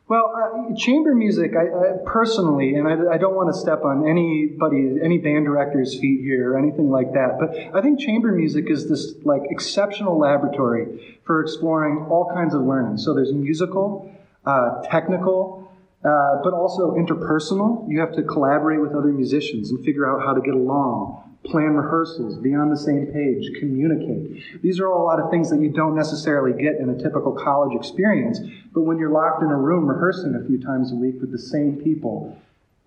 Well, 0.07 0.31
uh, 0.37 0.75
chamber 0.75 1.15
music, 1.15 1.53
I, 1.57 1.63
I 1.63 1.97
personally, 2.05 2.75
and 2.75 2.87
I, 2.87 3.15
I, 3.15 3.17
don't 3.17 3.33
want 3.33 3.51
to 3.51 3.59
step 3.59 3.83
on 3.83 4.07
anybody, 4.07 4.99
any 5.03 5.17
band 5.17 5.45
director's 5.45 5.99
feet 5.99 6.21
here 6.21 6.53
or 6.53 6.59
anything 6.59 6.91
like 6.91 7.13
that, 7.13 7.37
but 7.39 7.75
I 7.75 7.81
think 7.81 7.99
chamber 7.99 8.31
music 8.31 8.69
is 8.69 8.87
this 8.87 9.15
like 9.23 9.41
exceptional 9.49 10.19
laboratory 10.19 11.17
for 11.25 11.41
exploring 11.41 12.05
all 12.11 12.31
kinds 12.31 12.53
of 12.53 12.61
learning. 12.61 12.99
So 12.99 13.15
there's 13.15 13.33
musical, 13.33 14.11
uh, 14.45 14.83
technical, 14.83 15.64
uh, 16.05 16.41
but 16.43 16.53
also 16.53 16.91
interpersonal. 16.91 17.89
You 17.89 17.99
have 17.99 18.13
to 18.13 18.23
collaborate 18.23 18.79
with 18.79 18.93
other 18.93 19.11
musicians 19.11 19.71
and 19.71 19.83
figure 19.83 20.09
out 20.09 20.25
how 20.25 20.33
to 20.33 20.41
get 20.41 20.53
along 20.53 21.25
plan 21.45 21.75
rehearsals, 21.75 22.37
be 22.37 22.53
on 22.53 22.69
the 22.69 22.77
same 22.77 23.07
page, 23.07 23.59
communicate. 23.59 24.61
These 24.61 24.79
are 24.79 24.87
all 24.87 25.03
a 25.03 25.05
lot 25.05 25.19
of 25.19 25.29
things 25.29 25.49
that 25.49 25.61
you 25.61 25.69
don't 25.69 25.95
necessarily 25.95 26.59
get 26.61 26.75
in 26.79 26.89
a 26.89 26.97
typical 26.97 27.33
college 27.33 27.75
experience, 27.75 28.39
but 28.73 28.81
when 28.81 28.97
you're 28.97 29.11
locked 29.11 29.43
in 29.43 29.49
a 29.49 29.57
room 29.57 29.87
rehearsing 29.87 30.35
a 30.35 30.45
few 30.47 30.59
times 30.59 30.91
a 30.91 30.95
week 30.95 31.15
with 31.21 31.31
the 31.31 31.39
same 31.39 31.77
people 31.77 32.37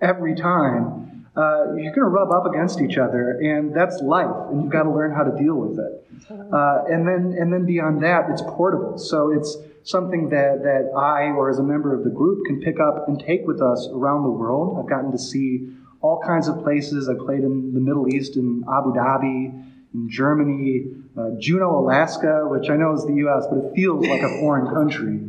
every 0.01 0.35
time, 0.35 1.27
uh, 1.37 1.75
you're 1.77 1.95
going 1.95 2.03
to 2.03 2.05
rub 2.05 2.33
up 2.33 2.47
against 2.47 2.81
each 2.81 2.99
other, 2.99 3.39
and 3.41 3.75
that's 3.75 4.01
life, 4.03 4.51
and 4.51 4.63
you've 4.63 4.73
got 4.73 4.83
to 4.83 4.91
learn 4.91 5.15
how 5.15 5.23
to 5.23 5.37
deal 5.41 5.55
with 5.55 5.79
it. 5.79 6.05
Uh, 6.31 6.83
and 6.91 7.07
then, 7.07 7.37
and 7.39 7.53
then 7.53 7.65
beyond 7.65 8.03
that, 8.03 8.29
it's 8.29 8.43
portable. 8.43 8.99
So 8.99 9.31
it's 9.31 9.57
something 9.85 10.31
that, 10.31 10.63
that 10.63 10.93
I, 10.97 11.31
or 11.31 11.51
as 11.51 11.59
a 11.59 11.63
member 11.63 11.95
of 11.95 12.05
the 12.05 12.11
group, 12.11 12.47
can 12.47 12.61
pick 12.61 12.81
up 12.81 13.09
and 13.09 13.19
take 13.19 13.47
with 13.47 13.61
us 13.61 13.89
around 13.93 14.23
the 14.23 14.31
world. 14.31 14.79
I've 14.79 14.89
gotten 14.89 15.13
to 15.13 15.19
see 15.19 15.69
all 16.01 16.21
kinds 16.25 16.49
of 16.49 16.63
places. 16.63 17.09
I 17.09 17.15
played 17.15 17.45
in 17.45 17.75
the 17.75 17.81
Middle 17.81 18.09
East, 18.09 18.37
in 18.37 18.65
Abu 18.69 18.93
Dhabi, 18.93 19.65
in 19.95 20.11
Germany, 20.11 20.87
uh, 21.17 21.31
Juneau, 21.39 21.79
Alaska, 21.79 22.47
which 22.47 22.71
I 22.71 22.77
know 22.77 22.95
is 22.95 23.05
the 23.05 23.15
U.S., 23.15 23.47
but 23.51 23.59
it 23.59 23.75
feels 23.75 24.07
like 24.07 24.23
a 24.23 24.39
foreign 24.41 24.73
country, 24.73 25.21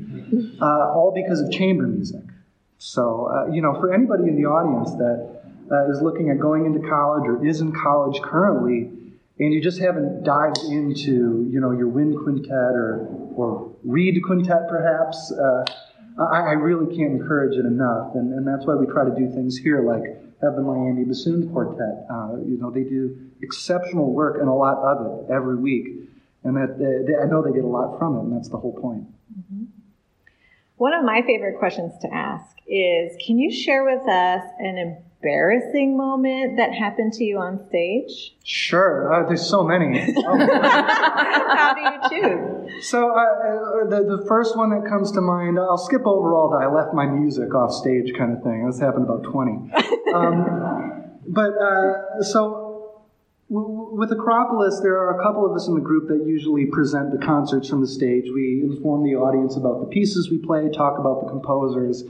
uh, 0.62 0.94
all 0.94 1.14
because 1.16 1.42
of 1.42 1.52
chamber 1.52 1.88
music. 1.88 2.24
So, 2.78 3.26
uh, 3.26 3.52
you 3.52 3.62
know, 3.62 3.74
for 3.80 3.94
anybody 3.94 4.24
in 4.24 4.42
the 4.42 4.48
audience 4.48 4.92
that 4.92 5.42
uh, 5.72 5.92
is 5.92 6.02
looking 6.02 6.30
at 6.30 6.40
going 6.40 6.66
into 6.66 6.88
college 6.88 7.28
or 7.28 7.46
is 7.46 7.62
in 7.62 7.72
college 7.72 8.22
currently, 8.22 8.92
and 9.40 9.54
you 9.54 9.62
just 9.62 9.80
haven't 9.80 10.24
dived 10.24 10.60
into, 10.70 11.48
you 11.50 11.60
know, 11.62 11.72
your 11.72 11.88
wind 11.88 12.18
quintet 12.24 12.52
or, 12.52 13.08
or 13.36 13.74
reed 13.84 14.22
quintet 14.26 14.68
perhaps, 14.68 15.32
uh, 15.32 15.66
I, 16.20 16.40
I, 16.40 16.52
really 16.52 16.94
can't 16.94 17.14
encourage 17.14 17.56
it 17.56 17.66
enough. 17.66 18.16
And, 18.16 18.34
and 18.34 18.46
that's 18.46 18.66
why 18.66 18.76
we 18.76 18.86
try 18.86 19.06
to 19.06 19.16
do 19.16 19.32
things 19.34 19.58
here 19.58 19.82
like 19.82 20.04
have 20.42 20.56
the 20.56 20.62
Miami 20.62 21.06
Bassoon 21.06 21.52
Quartet. 21.52 22.06
Uh, 22.12 22.38
you 22.46 22.58
know, 22.60 22.70
they 22.70 22.84
do 22.84 23.32
exceptional 23.42 24.12
work 24.12 24.40
and 24.40 24.50
a 24.50 24.54
lot 24.54 24.78
of 24.78 25.06
it 25.06 25.32
every 25.32 25.56
week. 25.56 25.88
And 26.44 26.56
that 26.58 26.78
they, 26.78 27.12
they, 27.12 27.20
I 27.20 27.26
know 27.26 27.42
they 27.42 27.54
get 27.54 27.66
a 27.66 27.68
lot 27.68 27.98
from 28.00 28.16
it, 28.16 28.22
and 28.22 28.36
that's 28.36 28.48
the 28.48 28.58
whole 28.58 28.72
point. 28.74 29.04
Mm-hmm. 29.38 29.66
One 30.78 30.94
of 30.94 31.04
my 31.04 31.22
favorite 31.22 31.60
questions 31.60 31.94
to 32.02 32.14
ask 32.14 32.56
is 32.66 33.12
Can 33.26 33.38
you 33.38 33.52
share 33.52 33.84
with 33.84 34.08
us 34.08 34.44
an 34.60 35.04
embarrassing 35.22 35.98
moment 35.98 36.58
that 36.58 36.74
happened 36.74 37.14
to 37.14 37.24
you 37.24 37.38
on 37.38 37.60
stage? 37.68 38.36
Sure. 38.44 39.14
Uh, 39.14 39.28
there's 39.28 39.48
so 39.48 39.64
many. 39.64 40.00
How 40.26 41.74
do 41.76 41.82
you 41.82 42.22
choose? 42.22 42.88
So 42.88 43.12
uh, 43.12 43.14
uh, 43.14 43.90
the 43.90 44.18
the 44.18 44.26
first 44.28 44.58
one 44.58 44.70
that 44.70 44.88
comes 44.90 45.12
to 45.14 45.22
mind, 45.22 45.60
I'll 45.60 45.78
skip 45.78 46.06
over 46.06 46.34
all 46.34 46.50
the 46.50 46.58
I 46.58 46.68
left 46.72 46.94
my 46.94 47.06
music 47.06 47.54
off 47.54 47.72
stage 47.72 48.14
kind 48.18 48.38
of 48.38 48.44
thing. 48.44 48.66
This 48.66 48.80
happened 48.80 49.06
about 49.06 49.24
20. 49.24 49.52
Um, 50.14 51.20
but 51.28 51.52
uh, 51.62 52.24
so. 52.24 52.66
with 53.50 54.12
Acropolis, 54.12 54.80
there 54.84 54.94
are 54.94 55.20
a 55.20 55.24
couple 55.24 55.44
of 55.44 55.56
us 55.56 55.68
in 55.68 55.74
the 55.74 55.82
group 55.82 56.08
that 56.08 56.24
usually 56.26 56.68
present 56.68 57.12
the 57.12 57.18
concerts 57.18 57.68
from 57.68 57.82
the 57.82 57.88
stage. 57.88 58.26
We 58.32 58.62
inform 58.62 59.04
the 59.04 59.16
audience 59.16 59.58
about 59.58 59.82
the 59.82 59.88
pieces 59.88 60.30
we 60.30 60.38
play, 60.38 60.70
talk 60.70 61.00
about 61.00 61.26
the 61.26 61.30
composers, 61.30 62.04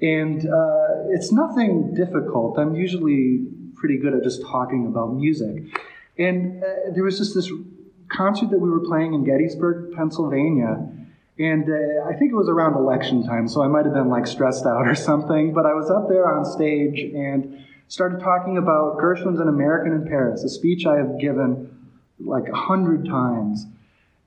and 0.00 0.48
uh, 0.48 1.10
it's 1.10 1.32
nothing 1.32 1.94
difficult. 1.94 2.58
I'm 2.58 2.74
usually 2.74 3.46
pretty 3.74 3.98
good 3.98 4.14
at 4.14 4.22
just 4.22 4.42
talking 4.42 4.86
about 4.86 5.14
music. 5.14 5.64
And 6.18 6.62
uh, 6.62 6.66
there 6.94 7.04
was 7.04 7.18
just 7.18 7.34
this 7.34 7.50
concert 8.08 8.50
that 8.50 8.58
we 8.58 8.70
were 8.70 8.80
playing 8.80 9.14
in 9.14 9.24
Gettysburg, 9.24 9.94
Pennsylvania. 9.94 10.88
And 11.38 11.64
uh, 11.68 12.08
I 12.08 12.14
think 12.14 12.32
it 12.32 12.34
was 12.34 12.48
around 12.48 12.74
election 12.74 13.24
time, 13.24 13.46
so 13.48 13.62
I 13.62 13.68
might 13.68 13.84
have 13.84 13.94
been 13.94 14.08
like 14.08 14.26
stressed 14.26 14.66
out 14.66 14.86
or 14.86 14.94
something. 14.94 15.52
But 15.52 15.66
I 15.66 15.74
was 15.74 15.90
up 15.90 16.08
there 16.08 16.28
on 16.28 16.44
stage 16.44 16.98
and 17.00 17.64
started 17.88 18.20
talking 18.20 18.58
about 18.58 18.98
Gershwin's 18.98 19.40
An 19.40 19.48
American 19.48 19.92
in 19.92 20.06
Paris, 20.06 20.42
a 20.44 20.48
speech 20.48 20.86
I 20.86 20.96
have 20.96 21.18
given 21.20 21.70
like 22.20 22.48
a 22.48 22.56
hundred 22.56 23.06
times. 23.06 23.66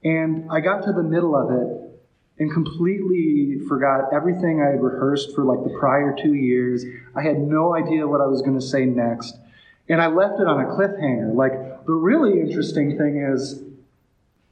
And 0.03 0.49
I 0.49 0.61
got 0.61 0.83
to 0.83 0.93
the 0.93 1.03
middle 1.03 1.35
of 1.35 1.51
it 1.51 1.80
and 2.39 2.51
completely 2.51 3.59
forgot 3.67 4.13
everything 4.13 4.61
I 4.61 4.71
had 4.71 4.81
rehearsed 4.81 5.35
for 5.35 5.43
like 5.43 5.63
the 5.63 5.77
prior 5.79 6.15
two 6.19 6.33
years. 6.33 6.83
I 7.15 7.21
had 7.21 7.39
no 7.39 7.75
idea 7.75 8.07
what 8.07 8.21
I 8.21 8.25
was 8.25 8.41
going 8.41 8.59
to 8.59 8.65
say 8.65 8.85
next. 8.85 9.37
And 9.89 10.01
I 10.01 10.07
left 10.07 10.39
it 10.39 10.47
on 10.47 10.59
a 10.61 10.65
cliffhanger. 10.65 11.35
Like, 11.35 11.85
the 11.85 11.93
really 11.93 12.39
interesting 12.39 12.97
thing 12.97 13.17
is. 13.17 13.61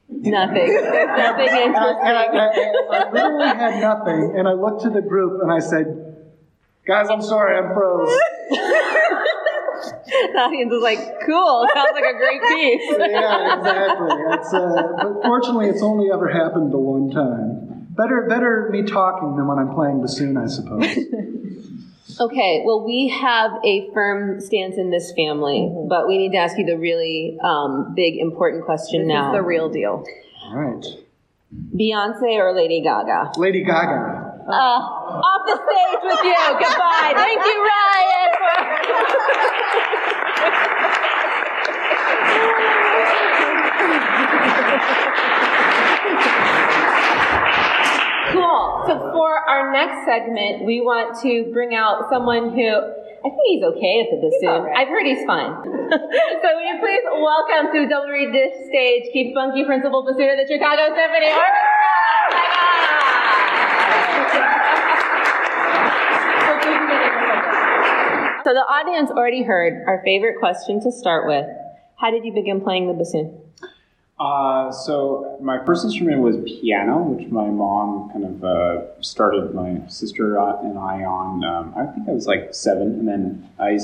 Nothing. 0.08 0.74
nothing 0.74 1.46
interesting. 1.46 1.72
And 1.72 1.76
I, 1.76 2.24
I, 2.24 2.46
I, 2.46 3.06
I 3.06 3.10
literally 3.12 3.46
had 3.46 3.80
nothing. 3.80 4.34
And 4.36 4.46
I 4.46 4.52
looked 4.52 4.82
to 4.82 4.90
the 4.90 5.02
group 5.02 5.40
and 5.42 5.50
I 5.50 5.60
said, 5.60 6.10
Guys, 6.86 7.08
I'm 7.10 7.22
sorry, 7.22 7.56
I'm 7.56 7.72
froze. 7.74 8.08
the 10.10 10.38
audience 10.40 10.72
is 10.72 10.82
like, 10.82 10.98
cool, 11.26 11.66
sounds 11.74 11.90
like 11.94 12.04
a 12.04 12.16
great 12.16 12.40
piece. 12.42 12.82
yeah, 12.98 13.58
exactly. 13.58 14.08
It's, 14.32 14.54
uh, 14.54 14.82
but 14.96 15.22
fortunately, 15.22 15.68
it's 15.68 15.82
only 15.82 16.10
ever 16.10 16.28
happened 16.28 16.72
the 16.72 16.78
one 16.78 17.10
time. 17.10 17.59
Better, 18.00 18.24
better 18.30 18.68
me 18.72 18.82
talking 18.84 19.36
than 19.36 19.46
when 19.46 19.58
I'm 19.58 19.74
playing 19.74 20.00
bassoon, 20.00 20.38
I 20.38 20.46
suppose. 20.46 20.86
okay, 22.20 22.62
well, 22.64 22.82
we 22.82 23.08
have 23.08 23.50
a 23.62 23.90
firm 23.92 24.40
stance 24.40 24.78
in 24.78 24.90
this 24.90 25.12
family, 25.14 25.68
mm-hmm. 25.68 25.86
but 25.86 26.08
we 26.08 26.16
need 26.16 26.32
to 26.32 26.38
ask 26.38 26.56
you 26.56 26.64
the 26.64 26.78
really 26.78 27.36
um, 27.44 27.92
big, 27.94 28.16
important 28.16 28.64
question 28.64 29.02
this 29.02 29.08
now. 29.08 29.32
the 29.32 29.42
real 29.42 29.68
deal. 29.68 30.02
All 30.44 30.56
right. 30.56 30.82
Beyonce 31.76 32.38
or 32.38 32.54
Lady 32.56 32.80
Gaga? 32.80 33.32
Lady 33.36 33.62
Gaga. 33.64 34.46
Uh, 34.48 34.52
off 34.52 35.46
the 35.46 35.56
stage 35.56 36.00
with 36.02 36.24
you. 36.24 36.34
Goodbye. 36.58 37.12
Thank 37.14 37.44
you, 37.44 37.68
Ryan. 46.48 46.66
Cool. 48.32 48.84
So 48.86 48.94
for 49.10 49.34
our 49.34 49.72
next 49.72 50.06
segment, 50.06 50.64
we 50.64 50.80
want 50.80 51.18
to 51.22 51.50
bring 51.52 51.74
out 51.74 52.06
someone 52.10 52.54
who 52.54 52.68
I 53.20 53.28
think 53.28 53.42
he's 53.52 53.64
okay 53.64 54.00
at 54.00 54.08
the 54.08 54.18
bassoon. 54.22 54.64
Right. 54.64 54.76
I've 54.78 54.88
heard 54.88 55.04
he's 55.04 55.26
fine. 55.26 55.52
so 55.66 56.46
will 56.54 56.64
you 56.64 56.78
please 56.80 57.04
welcome 57.10 57.74
to 57.74 57.88
Double 57.90 58.08
Reed 58.08 58.32
Dish 58.32 58.54
stage 58.70 59.12
Keith 59.12 59.36
Buncke, 59.36 59.66
principal 59.66 60.06
bassoon 60.06 60.30
of 60.30 60.38
the 60.40 60.48
Chicago 60.48 60.94
Symphony 60.94 61.28
So 68.42 68.54
the 68.54 68.64
audience 68.64 69.10
already 69.10 69.42
heard 69.42 69.84
our 69.86 70.02
favorite 70.02 70.38
question 70.40 70.80
to 70.80 70.90
start 70.90 71.26
with. 71.26 71.46
How 71.96 72.10
did 72.10 72.24
you 72.24 72.32
begin 72.32 72.62
playing 72.62 72.88
the 72.88 72.94
bassoon? 72.94 73.39
Uh, 74.20 74.70
so 74.70 75.38
my 75.40 75.64
first 75.64 75.82
instrument 75.82 76.20
was 76.20 76.36
piano, 76.44 76.98
which 76.98 77.26
my 77.28 77.48
mom 77.48 78.10
kind 78.12 78.26
of 78.26 78.44
uh, 78.44 79.02
started 79.02 79.54
my 79.54 79.80
sister 79.88 80.36
and 80.36 80.78
I 80.78 81.04
on. 81.04 81.42
Um, 81.42 81.74
I 81.74 81.86
think 81.86 82.06
I 82.06 82.12
was 82.12 82.26
like 82.26 82.54
seven, 82.54 82.88
and 82.88 83.08
then 83.08 83.48
I 83.58 83.78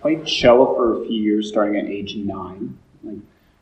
played 0.00 0.26
cello 0.26 0.74
for 0.74 1.02
a 1.02 1.06
few 1.06 1.22
years, 1.22 1.48
starting 1.48 1.76
at 1.76 1.84
age 1.84 2.16
nine, 2.16 2.78
like 3.04 3.18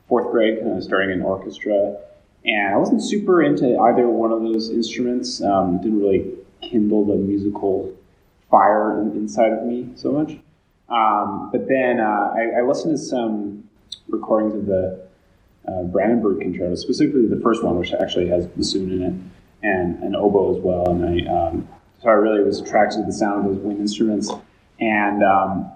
fourth 0.08 0.30
grade, 0.30 0.60
kind 0.60 0.76
of 0.76 0.84
starting 0.84 1.10
in 1.10 1.22
orchestra. 1.22 1.96
And 2.44 2.72
I 2.72 2.76
wasn't 2.76 3.02
super 3.02 3.42
into 3.42 3.76
either 3.76 4.06
one 4.06 4.30
of 4.30 4.42
those 4.42 4.70
instruments. 4.70 5.42
Um, 5.42 5.78
didn't 5.82 5.98
really 5.98 6.34
kindle 6.62 7.04
the 7.04 7.16
musical 7.16 7.92
fire 8.48 9.00
in- 9.00 9.10
inside 9.16 9.52
of 9.52 9.64
me 9.64 9.90
so 9.96 10.12
much. 10.12 10.38
Um, 10.88 11.48
but 11.50 11.66
then 11.66 11.98
uh, 11.98 12.32
I, 12.32 12.60
I 12.60 12.62
listened 12.62 12.96
to 12.96 13.02
some 13.02 13.68
recordings 14.08 14.54
of 14.54 14.66
the 14.66 15.05
uh, 15.68 15.82
Brandenburg 15.84 16.40
Concerto, 16.40 16.74
specifically 16.74 17.26
the 17.26 17.40
first 17.40 17.62
one, 17.64 17.78
which 17.78 17.92
actually 17.92 18.28
has 18.28 18.46
bassoon 18.46 18.90
in 18.92 19.02
it, 19.02 19.66
and 19.66 20.02
an 20.02 20.14
oboe 20.14 20.56
as 20.56 20.62
well. 20.62 20.88
And 20.90 21.04
I, 21.04 21.32
um, 21.32 21.68
so 22.02 22.08
I 22.08 22.12
really 22.12 22.42
was 22.42 22.60
attracted 22.60 22.98
to 22.98 23.06
the 23.06 23.12
sound 23.12 23.46
of 23.46 23.54
those 23.54 23.64
wind 23.64 23.80
instruments. 23.80 24.30
And 24.78 25.22
um, 25.24 25.70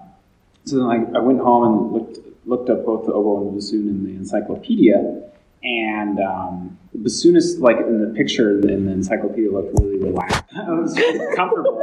so 0.65 0.77
then 0.77 0.85
I, 0.85 1.17
I 1.17 1.21
went 1.21 1.39
home 1.39 1.63
and 1.63 1.91
looked 1.91 2.17
looked 2.45 2.69
up 2.69 2.85
both 2.85 3.05
the 3.05 3.13
oboe 3.13 3.41
and 3.41 3.49
the 3.49 3.55
bassoon 3.55 3.87
in 3.87 4.03
the 4.03 4.11
encyclopedia. 4.11 5.23
And 5.63 6.19
um, 6.19 6.79
the 6.91 6.99
bassoonist, 6.99 7.59
like 7.59 7.77
in 7.77 8.01
the 8.01 8.13
picture 8.15 8.59
in 8.59 8.85
the 8.85 8.91
encyclopedia, 8.91 9.51
looked 9.51 9.77
really 9.79 9.99
relaxed. 9.99 10.43
it 10.51 10.81
was 10.81 10.97
really 10.97 11.35
comfortable. 11.35 11.81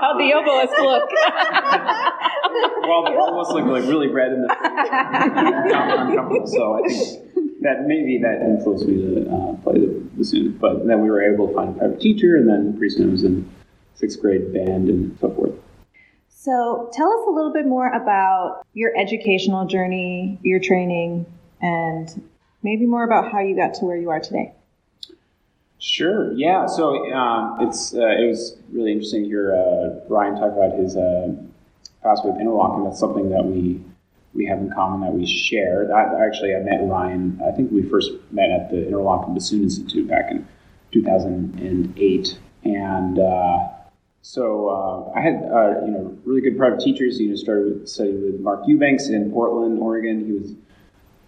How 0.00 0.16
the 0.16 0.32
oboist 0.34 0.84
look. 0.84 1.10
Well, 2.86 3.02
the 3.02 3.10
oboist 3.10 3.52
looked 3.52 3.66
like 3.68 3.82
really 3.82 4.08
red 4.08 4.32
in 4.32 4.42
the 4.42 4.48
uncomfortable. 6.08 6.46
So 6.46 6.74
I 6.74 6.88
think 6.88 7.25
that 7.66 7.86
maybe 7.86 8.18
that 8.18 8.40
influenced 8.40 8.86
me 8.86 8.96
to 9.02 9.30
uh, 9.30 9.52
play 9.62 9.78
the 9.80 10.00
bassoon. 10.16 10.56
But 10.58 10.86
then 10.86 11.02
we 11.02 11.10
were 11.10 11.22
able 11.22 11.48
to 11.48 11.54
find 11.54 11.74
a 11.76 11.78
private 11.78 12.00
teacher, 12.00 12.36
and 12.36 12.48
then 12.48 12.78
pretty 12.78 12.94
soon 12.94 13.08
I 13.08 13.12
was 13.12 13.24
in 13.24 13.50
sixth 13.94 14.20
grade 14.20 14.52
band 14.52 14.88
and 14.88 15.18
so 15.20 15.30
forth. 15.30 15.52
So 16.28 16.88
tell 16.92 17.10
us 17.12 17.26
a 17.26 17.30
little 17.30 17.52
bit 17.52 17.66
more 17.66 17.88
about 17.92 18.64
your 18.72 18.96
educational 18.96 19.66
journey, 19.66 20.38
your 20.42 20.60
training, 20.60 21.26
and 21.60 22.22
maybe 22.62 22.86
more 22.86 23.04
about 23.04 23.32
how 23.32 23.40
you 23.40 23.56
got 23.56 23.74
to 23.74 23.84
where 23.84 23.96
you 23.96 24.10
are 24.10 24.20
today. 24.20 24.52
Sure. 25.78 26.32
Yeah. 26.32 26.66
So 26.66 27.12
um, 27.12 27.66
it's 27.66 27.94
uh, 27.94 28.06
it 28.06 28.28
was 28.28 28.56
really 28.72 28.92
interesting 28.92 29.24
to 29.24 29.28
hear 29.28 29.54
uh, 29.54 30.08
Ryan 30.08 30.36
talk 30.36 30.52
about 30.52 30.78
his 30.78 30.96
uh, 30.96 31.34
past 32.02 32.24
with 32.24 32.36
Interlochen. 32.36 32.84
That's 32.84 33.00
something 33.00 33.30
that 33.30 33.44
we 33.44 33.82
we 34.36 34.46
have 34.46 34.58
in 34.58 34.70
common 34.72 35.00
that 35.00 35.12
we 35.12 35.26
share. 35.26 35.92
I, 35.94 36.26
actually, 36.26 36.54
I 36.54 36.60
met 36.60 36.80
Ryan. 36.82 37.40
I 37.46 37.50
think 37.52 37.72
we 37.72 37.82
first 37.82 38.10
met 38.30 38.50
at 38.50 38.70
the 38.70 38.76
Interlochen 38.76 39.34
Bassoon 39.34 39.62
Institute 39.62 40.06
back 40.06 40.30
in 40.30 40.46
2008, 40.92 42.38
and 42.64 43.18
uh, 43.18 43.68
so 44.22 44.68
uh, 44.68 45.18
I 45.18 45.22
had 45.22 45.34
uh, 45.34 45.84
you 45.84 45.92
know 45.92 46.18
really 46.24 46.40
good 46.40 46.58
private 46.58 46.80
teachers. 46.80 47.18
You 47.18 47.30
know, 47.30 47.36
started 47.36 47.80
with 47.80 47.88
studied 47.88 48.22
with 48.22 48.40
Mark 48.40 48.62
Eubanks 48.66 49.08
in 49.08 49.30
Portland, 49.32 49.78
Oregon. 49.80 50.24
He 50.24 50.32
was 50.32 50.54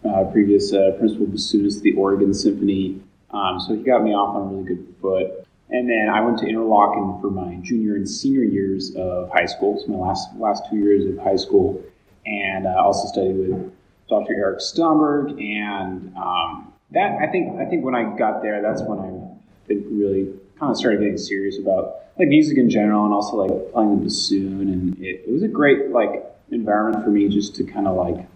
uh, 0.04 0.30
previous 0.30 0.72
uh, 0.72 0.92
principal 0.98 1.26
bassoonist 1.26 1.78
of 1.78 1.82
the 1.82 1.94
Oregon 1.94 2.34
Symphony. 2.34 3.00
Um, 3.30 3.60
so 3.60 3.74
he 3.74 3.82
got 3.82 4.02
me 4.02 4.12
off 4.12 4.36
on 4.36 4.42
a 4.42 4.44
really 4.46 4.64
good 4.64 4.94
foot. 5.02 5.46
And 5.70 5.88
then 5.88 6.08
I 6.08 6.22
went 6.22 6.38
to 6.38 6.46
Interlochen 6.46 7.20
for 7.20 7.30
my 7.30 7.56
junior 7.56 7.94
and 7.94 8.08
senior 8.08 8.42
years 8.42 8.94
of 8.96 9.30
high 9.30 9.44
school, 9.44 9.78
so 9.78 9.92
my 9.92 9.98
last 9.98 10.34
last 10.36 10.64
two 10.70 10.78
years 10.78 11.04
of 11.04 11.22
high 11.22 11.36
school, 11.36 11.82
and 12.28 12.66
uh, 12.66 12.82
also 12.82 13.08
studied 13.08 13.36
with 13.36 13.72
Dr. 14.08 14.34
Eric 14.34 14.60
Stomberg. 14.60 15.40
And 15.40 16.14
um, 16.16 16.72
that 16.92 17.18
I 17.20 17.26
think 17.30 17.58
I 17.60 17.64
think 17.64 17.84
when 17.84 17.94
I 17.94 18.16
got 18.16 18.42
there, 18.42 18.60
that's 18.62 18.82
when 18.82 18.98
I 18.98 19.74
really 19.90 20.32
kind 20.58 20.70
of 20.70 20.76
started 20.76 21.00
getting 21.00 21.18
serious 21.18 21.58
about 21.58 21.96
like 22.18 22.28
music 22.28 22.58
in 22.58 22.68
general, 22.68 23.04
and 23.04 23.14
also 23.14 23.36
like 23.36 23.72
playing 23.72 23.98
the 23.98 24.04
bassoon. 24.04 24.68
And 24.68 24.98
it, 24.98 25.24
it 25.26 25.32
was 25.32 25.42
a 25.42 25.48
great 25.48 25.90
like 25.90 26.24
environment 26.50 27.04
for 27.04 27.10
me 27.10 27.28
just 27.28 27.54
to 27.56 27.64
kind 27.64 27.86
of 27.86 27.96
like 27.96 28.26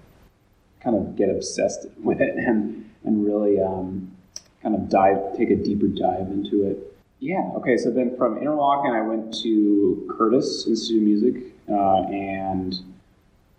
kind 0.81 0.97
of 0.97 1.17
get 1.17 1.31
obsessed 1.31 1.87
with 2.03 2.21
it 2.21 2.35
and 2.37 2.91
and 3.05 3.25
really 3.25 3.61
um, 3.61 4.13
kind 4.63 4.75
of 4.75 4.89
dive, 4.89 5.37
take 5.37 5.51
a 5.51 5.57
deeper 5.57 5.89
dive 5.89 6.29
into 6.29 6.67
it. 6.67 6.79
Yeah. 7.19 7.51
Okay. 7.57 7.77
So 7.77 7.91
then 7.91 8.17
from 8.17 8.41
Interlochen, 8.41 8.95
I 8.95 9.07
went 9.07 9.35
to 9.43 10.13
Curtis 10.17 10.67
Institute 10.67 10.99
of 10.99 11.03
Music, 11.03 11.55
uh, 11.71 12.03
and 12.09 12.79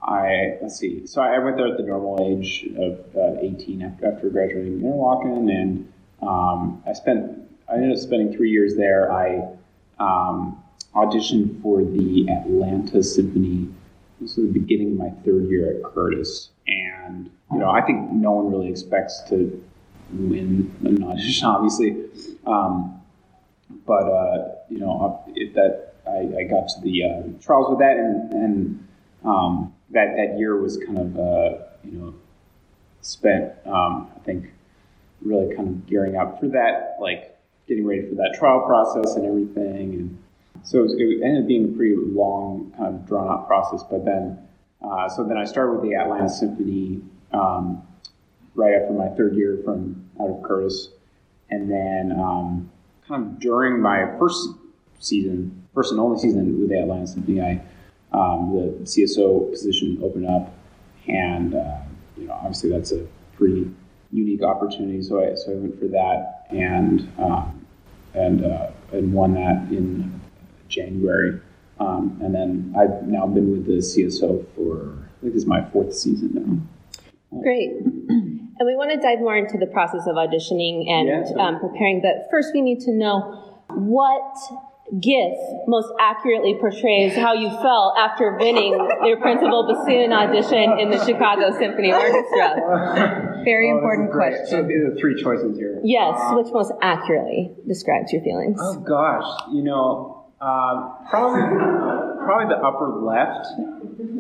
I 0.04 0.58
let's 0.62 0.78
see. 0.78 1.08
So 1.08 1.22
I 1.22 1.39
went 1.39 1.56
there 1.56 1.68
at 1.68 1.78
the 1.78 1.84
normal 1.84 2.20
age 2.22 2.66
of 2.78 3.00
uh, 3.16 3.39
18 3.42 3.82
after, 3.82 4.12
after 4.12 4.30
graduating 4.30 4.82
Interlochen, 4.82 5.50
and 5.50 5.94
um, 6.22 6.84
I 6.86 6.94
spent. 6.94 7.39
I 7.70 7.76
ended 7.76 7.94
up 7.94 7.98
spending 7.98 8.36
three 8.36 8.52
years 8.52 8.76
there. 8.76 9.12
I 9.12 9.48
um, 9.98 10.62
auditioned 10.94 11.62
for 11.62 11.84
the 11.84 12.28
Atlanta 12.30 13.02
Symphony. 13.02 13.70
This 14.20 14.36
was 14.36 14.48
the 14.48 14.60
beginning 14.60 14.94
of 14.94 14.98
my 14.98 15.10
third 15.24 15.50
year 15.50 15.74
at 15.74 15.84
Curtis, 15.84 16.50
and 16.68 17.32
you 17.52 17.60
know 17.60 17.70
I 17.70 17.82
think 17.82 18.12
no 18.12 18.32
one 18.32 18.52
really 18.52 18.70
expects 18.70 19.22
to 19.30 19.63
win 20.12 20.76
an 20.84 21.04
audition, 21.04 21.48
obviously. 21.48 22.06
Um, 22.46 23.02
but 23.86 24.04
uh, 24.04 24.56
you 24.70 24.80
know, 24.80 25.24
that 25.56 25.94
I, 26.06 26.42
I 26.42 26.44
got 26.44 26.68
to 26.70 26.82
the 26.82 27.04
uh, 27.04 27.42
trials 27.42 27.70
with 27.70 27.80
that, 27.80 27.98
and, 27.98 28.34
and 28.34 28.88
um, 29.24 29.74
that 29.93 30.15
that 30.17 30.38
year 30.38 30.60
was 30.60 30.77
kind 30.77 30.97
of 30.97 31.17
uh, 31.17 31.58
you 31.84 31.91
know 31.91 32.13
spent. 33.01 33.53
Um, 33.65 34.10
I 34.15 34.19
think 34.25 34.51
really 35.21 35.56
kind 35.56 35.69
of 35.69 35.88
gearing 35.88 36.17
up 36.17 36.39
for 36.39 36.47
that, 36.49 36.97
like 36.99 37.38
getting 37.67 37.86
ready 37.86 38.08
for 38.10 38.15
that 38.15 38.36
trial 38.38 38.65
process 38.65 39.15
and 39.15 39.25
everything, 39.25 39.93
and 39.93 40.23
so 40.63 40.79
it, 40.79 40.82
was, 40.84 40.93
it 40.93 41.23
ended 41.23 41.43
up 41.43 41.47
being 41.47 41.65
a 41.65 41.77
pretty 41.77 41.95
long, 41.95 42.73
kind 42.77 42.95
of 42.95 43.08
drawn 43.08 43.27
out 43.29 43.47
process. 43.47 43.84
But 43.89 44.06
then, 44.06 44.39
uh, 44.82 45.10
so 45.10 45.23
then 45.23 45.38
I 45.38 45.45
started 45.45 45.73
with 45.73 45.89
the 45.89 45.95
Atlanta 45.95 46.29
Symphony 46.29 47.01
um, 47.32 47.82
right 48.56 48.73
after 48.73 48.93
my 48.93 49.10
third 49.10 49.36
year 49.36 49.60
from 49.63 50.10
out 50.19 50.29
of 50.29 50.43
Curtis, 50.43 50.89
and 51.49 51.69
then 51.69 52.12
um, 52.19 52.71
kind 53.08 53.25
of 53.25 53.39
during 53.39 53.82
my 53.82 54.17
first 54.17 54.49
season, 54.99 55.67
first 55.73 55.91
and 55.91 55.99
only 55.99 56.19
season 56.19 56.60
with 56.60 56.69
the 56.69 56.79
Atlanta 56.79 57.08
Symphony, 57.08 57.41
I 57.41 57.62
um, 58.13 58.54
the 58.54 58.86
CSO 58.86 59.52
position 59.52 59.99
opened 60.04 60.28
up, 60.28 60.54
and 61.08 61.56
uh, 61.56 61.78
you 62.17 62.28
know 62.28 62.34
obviously 62.34 62.69
that's 62.69 62.91
a 62.91 63.06
pretty 63.36 63.71
unique 64.12 64.43
opportunity. 64.43 65.02
So 65.02 65.21
I 65.21 65.36
so 65.36 65.52
I 65.52 65.56
went 65.56 65.80
for 65.80 65.88
that 65.88 66.45
and 66.49 67.12
um, 67.17 67.65
and 68.13 68.45
uh, 68.45 68.71
and 68.91 69.13
won 69.13 69.34
that 69.36 69.67
in 69.71 70.21
January, 70.67 71.39
um, 71.80 72.19
and 72.21 72.34
then 72.34 72.73
I've 72.78 73.04
now 73.08 73.28
been 73.28 73.52
with 73.52 73.65
the 73.65 73.78
CSO 73.78 74.45
for 74.56 74.93
I 75.17 75.21
think 75.21 75.34
this 75.34 75.43
is 75.43 75.47
my 75.47 75.63
fourth 75.71 75.93
season 75.93 76.32
now. 76.34 77.39
Great. 77.41 77.71
And 78.60 78.67
we 78.67 78.76
want 78.76 78.91
to 78.91 78.97
dive 78.97 79.19
more 79.19 79.36
into 79.36 79.58
the 79.58 79.65
process 79.65 80.06
of 80.06 80.15
auditioning 80.15 80.88
and 80.88 81.10
Yeah, 81.10 81.43
um, 81.43 81.60
preparing. 81.60 82.02
But 82.02 82.30
first, 82.30 82.54
we 82.54 82.62
need 82.62 82.82
to 82.82 82.91
know 82.91 83.60
what 83.69 84.38
GIF 84.99 85.38
most 85.67 85.88
accurately 85.99 86.56
portrays 86.60 87.15
how 87.15 87.34
you 87.34 87.49
felt 87.49 87.97
after 87.97 88.38
winning 88.39 88.73
your 89.03 89.17
principal 89.19 89.65
bassoon 89.67 90.13
audition 90.13 90.77
in 90.79 90.91
the 90.91 91.03
Chicago 91.03 91.49
Symphony 91.58 91.91
Orchestra. 91.91 93.41
Very 93.45 93.71
Oh, 93.71 93.77
important 93.77 94.12
question. 94.12 94.45
So 94.47 94.62
these 94.63 94.84
are 94.84 94.95
three 94.99 95.21
choices 95.21 95.58
here. 95.58 95.82
Yes, 95.84 96.15
Uh, 96.19 96.36
which 96.36 96.53
most 96.53 96.71
accurately 96.82 97.51
describes 97.67 98.13
your 98.13 98.21
feelings? 98.21 98.60
Oh 98.62 98.75
gosh, 98.82 99.25
you 99.51 99.63
know, 99.63 100.25
uh, 100.39 100.89
probably 101.10 101.41
probably 102.23 102.53
the 102.56 102.62
upper 102.62 102.89
left. 103.01 103.47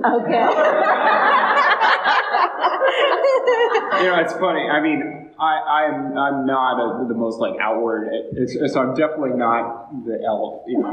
You 3.99 4.05
know, 4.09 4.19
it's 4.19 4.33
funny. 4.33 4.67
I 4.69 4.81
mean, 4.81 5.29
I, 5.39 5.59
I'm 5.85 6.17
I'm 6.17 6.45
not 6.45 6.79
a, 6.79 7.05
the 7.07 7.13
most 7.13 7.39
like 7.39 7.53
outward. 7.61 8.09
It's, 8.33 8.73
so 8.73 8.81
I'm 8.81 8.93
definitely 8.95 9.37
not 9.37 9.91
the 10.05 10.21
elf. 10.25 10.63
You 10.67 10.79
know. 10.79 10.89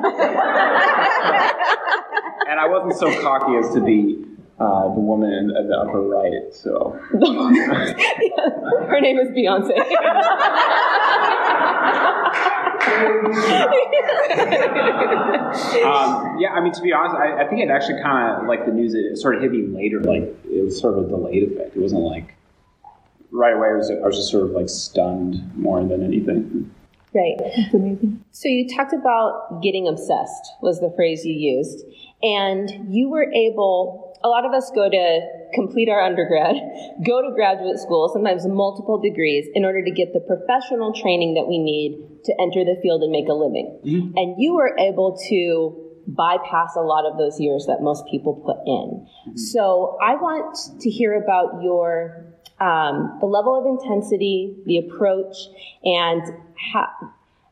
and 2.49 2.61
I 2.61 2.67
wasn't 2.67 2.99
so 2.99 3.11
cocky 3.23 3.57
as 3.57 3.73
to 3.75 3.81
be 3.81 4.25
uh, 4.59 4.93
the 4.95 5.01
woman 5.01 5.33
in, 5.33 5.51
in 5.57 5.69
the 5.69 5.77
upper 5.77 6.03
right. 6.03 6.53
So 6.53 6.99
Her 8.89 9.01
name 9.01 9.19
is 9.19 9.29
Beyonce. 9.29 9.71
um, 15.85 16.39
yeah, 16.39 16.53
I 16.53 16.61
mean, 16.63 16.73
to 16.73 16.83
be 16.83 16.93
honest, 16.93 17.17
I, 17.17 17.45
I 17.45 17.49
think 17.49 17.63
it 17.63 17.71
actually 17.71 18.03
kind 18.03 18.41
of 18.41 18.49
like 18.49 18.67
the 18.67 18.73
news. 18.73 18.95
It 18.95 19.17
sort 19.17 19.37
of 19.37 19.43
hit 19.43 19.51
me 19.51 19.67
later. 19.67 20.01
Like 20.01 20.23
it 20.51 20.65
was 20.65 20.81
sort 20.81 20.99
of 20.99 21.05
a 21.05 21.09
delayed 21.09 21.51
effect. 21.51 21.77
It 21.77 21.81
wasn't 21.81 22.03
like 22.03 22.35
right 23.31 23.55
away. 23.55 23.69
I 23.69 23.73
was, 23.73 23.91
I 23.91 24.07
was 24.07 24.17
just 24.17 24.31
sort 24.31 24.45
of 24.45 24.51
like 24.51 24.69
stunned 24.69 25.57
more 25.57 25.83
than 25.85 26.05
anything. 26.05 26.71
Right. 27.13 27.37
That's 27.57 27.75
amazing. 27.75 28.25
So 28.31 28.49
you 28.49 28.69
talked 28.69 28.93
about 28.93 29.61
getting 29.63 29.89
obsessed 29.89 30.53
was 30.63 30.81
the 30.81 30.93
phrase 30.95 31.25
you 31.25 31.35
used. 31.35 31.85
And 32.23 32.95
you 32.95 33.09
were 33.09 33.31
able 33.33 34.10
a 34.23 34.29
lot 34.29 34.45
of 34.45 34.53
us 34.53 34.71
go 34.75 34.89
to 34.89 35.21
complete 35.55 35.89
our 35.89 36.01
undergrad, 36.01 36.57
go 37.07 37.23
to 37.23 37.35
graduate 37.35 37.79
school, 37.79 38.11
sometimes 38.13 38.47
multiple 38.47 39.01
degrees, 39.01 39.47
in 39.55 39.65
order 39.65 39.85
to 39.85 39.91
get 39.91 40.13
the 40.13 40.21
professional 40.21 40.93
training 40.93 41.35
that 41.35 41.47
we 41.49 41.59
need 41.59 42.21
to 42.25 42.35
enter 42.41 42.65
the 42.65 42.79
field 42.83 43.03
and 43.03 43.13
make 43.13 43.29
a 43.29 43.35
living. 43.35 43.81
Mm-hmm. 43.85 44.17
And 44.17 44.37
you 44.39 44.55
were 44.55 44.77
able 44.79 45.17
to 45.29 45.87
bypass 46.07 46.75
a 46.77 46.81
lot 46.81 47.07
of 47.11 47.19
those 47.19 47.41
years 47.41 47.67
that 47.67 47.79
most 47.81 48.05
people 48.11 48.35
put 48.35 48.59
in. 48.67 49.07
Mm-hmm. 49.07 49.37
So 49.37 49.99
I 50.03 50.17
want 50.17 50.57
to 50.81 50.91
hear 50.91 51.15
about 51.15 51.63
your 51.63 52.27
um, 52.61 53.17
the 53.21 53.27
level 53.27 53.59
of 53.59 53.65
intensity, 53.65 54.55
the 54.67 54.79
approach, 54.79 55.35
and 55.83 56.23
how 56.73 56.89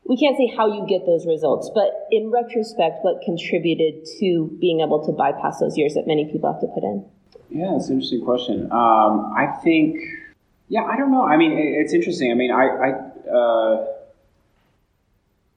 we 0.09 0.17
can't 0.17 0.35
say 0.35 0.51
how 0.57 0.65
you 0.65 0.87
get 0.89 1.05
those 1.05 1.27
results, 1.27 1.69
but 1.75 2.07
in 2.09 2.31
retrospect, 2.31 3.03
what 3.03 3.21
contributed 3.23 4.03
to 4.19 4.57
being 4.59 4.81
able 4.81 5.05
to 5.05 5.11
bypass 5.11 5.59
those 5.59 5.77
years 5.77 5.93
that 5.93 6.07
many 6.07 6.25
people 6.31 6.51
have 6.51 6.59
to 6.61 6.67
put 6.67 6.83
in? 6.83 7.05
Yeah, 7.51 7.75
it's 7.75 7.89
an 7.89 7.93
interesting 7.93 8.25
question. 8.25 8.71
Um, 8.71 9.31
I 9.37 9.45
think, 9.63 9.99
yeah, 10.67 10.81
I 10.81 10.97
don't 10.97 11.11
know. 11.11 11.23
I 11.23 11.37
mean, 11.37 11.51
it, 11.51 11.61
it's 11.61 11.93
interesting. 11.93 12.31
I 12.31 12.33
mean, 12.33 12.51
I, 12.51 12.65
I 12.65 12.89
uh, 13.29 13.85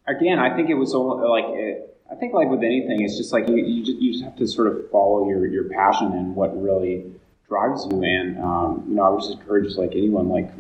again, 0.07 0.39
I 0.39 0.55
think 0.55 0.69
it 0.69 0.75
was 0.75 0.93
like, 0.93 1.45
it, 1.49 1.97
I 2.11 2.15
think 2.17 2.35
like 2.35 2.51
with 2.51 2.63
anything, 2.63 3.01
it's 3.01 3.17
just 3.17 3.33
like 3.33 3.49
you, 3.49 3.57
you, 3.57 3.83
just, 3.83 3.99
you 4.03 4.13
just 4.13 4.23
have 4.23 4.37
to 4.37 4.47
sort 4.47 4.69
of 4.69 4.91
follow 4.91 5.31
your, 5.31 5.47
your 5.47 5.65
passion 5.71 6.13
and 6.13 6.37
what 6.37 6.55
really 6.61 7.11
drives 7.49 7.87
you. 7.91 8.03
And, 8.03 8.39
um, 8.39 8.85
you 8.87 8.97
know, 8.97 9.03
I 9.05 9.09
would 9.09 9.23
just 9.23 9.33
encourage 9.33 9.77
like 9.77 9.93
anyone, 9.93 10.29
like, 10.29 10.51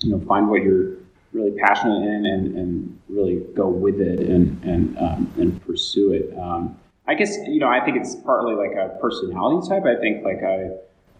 you 0.00 0.10
know, 0.10 0.20
find 0.26 0.50
what 0.50 0.64
you're 0.64 0.96
really 1.34 1.50
passionate 1.58 2.02
in 2.02 2.26
and, 2.26 2.56
and 2.56 3.00
really 3.08 3.40
go 3.54 3.68
with 3.68 4.00
it 4.00 4.20
and, 4.20 4.62
and, 4.64 4.96
um, 4.98 5.32
and 5.36 5.60
pursue 5.66 6.12
it. 6.12 6.36
Um, 6.38 6.78
I 7.06 7.14
guess, 7.14 7.36
you 7.48 7.58
know, 7.58 7.68
I 7.68 7.84
think 7.84 7.98
it's 7.98 8.14
partly 8.14 8.54
like 8.54 8.76
a 8.76 8.96
personality 9.00 9.68
type. 9.68 9.84
I 9.84 10.00
think 10.00 10.24
like 10.24 10.42
I 10.42 10.70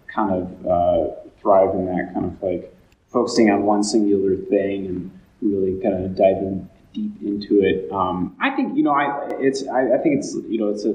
kind 0.06 0.32
of 0.32 0.66
uh, 0.66 1.14
thrive 1.40 1.74
in 1.74 1.86
that 1.86 2.14
kind 2.14 2.26
of 2.26 2.42
like 2.42 2.74
focusing 3.08 3.50
on 3.50 3.64
one 3.64 3.82
singular 3.82 4.36
thing 4.36 4.86
and 4.86 5.20
really 5.42 5.80
kind 5.82 6.04
of 6.04 6.16
diving 6.16 6.70
deep 6.92 7.20
into 7.22 7.60
it. 7.62 7.90
Um, 7.92 8.36
I 8.40 8.50
think, 8.50 8.76
you 8.76 8.84
know, 8.84 8.92
I, 8.92 9.28
it's, 9.40 9.66
I, 9.68 9.94
I 9.94 9.98
think 9.98 10.20
it's, 10.20 10.34
you 10.48 10.58
know, 10.58 10.68
it's 10.68 10.84
a 10.84 10.94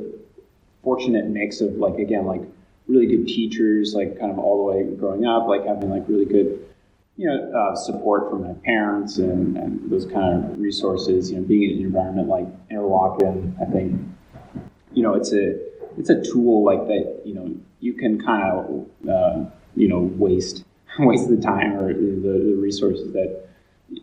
fortunate 0.81 1.27
mix 1.27 1.59
of 1.59 1.73
like, 1.73 1.99
again, 1.99 2.25
like 2.25 2.41
really 2.87 3.05
good 3.05 3.27
teachers, 3.27 3.93
like 3.93 4.17
kind 4.17 4.31
of 4.31 4.39
all 4.39 4.57
the 4.57 4.63
way 4.71 4.95
growing 4.95 5.25
up, 5.25 5.47
like 5.47 5.65
having 5.65 5.89
like 5.89 6.07
really 6.07 6.25
good 6.25 6.65
you 7.19 7.27
know, 7.27 7.51
uh, 7.51 7.75
support 7.75 8.29
from 8.29 8.47
my 8.47 8.53
parents 8.63 9.17
and, 9.17 9.57
and, 9.57 9.91
those 9.91 10.05
kind 10.05 10.41
of 10.45 10.57
resources. 10.57 11.29
You 11.29 11.37
know, 11.37 11.43
being 11.43 11.63
in 11.63 11.79
an 11.79 11.85
environment 11.87 12.29
like 12.29 12.69
Interlochen, 12.69 13.61
I 13.61 13.69
think, 13.69 13.99
you 14.93 15.03
know, 15.03 15.15
it's 15.15 15.33
a 15.33 15.59
it's 15.97 16.09
a 16.09 16.21
tool 16.21 16.63
like 16.63 16.87
that. 16.87 17.21
You 17.25 17.33
know, 17.33 17.55
you 17.81 17.91
can 17.91 18.23
kind 18.23 18.43
of 18.43 18.87
uh, 19.09 19.49
you 19.75 19.89
know 19.89 19.99
waste 19.99 20.63
waste 20.99 21.27
the 21.27 21.35
time 21.35 21.73
or 21.73 21.93
the, 21.93 22.21
the 22.21 22.55
resources 22.57 23.11
that 23.11 23.49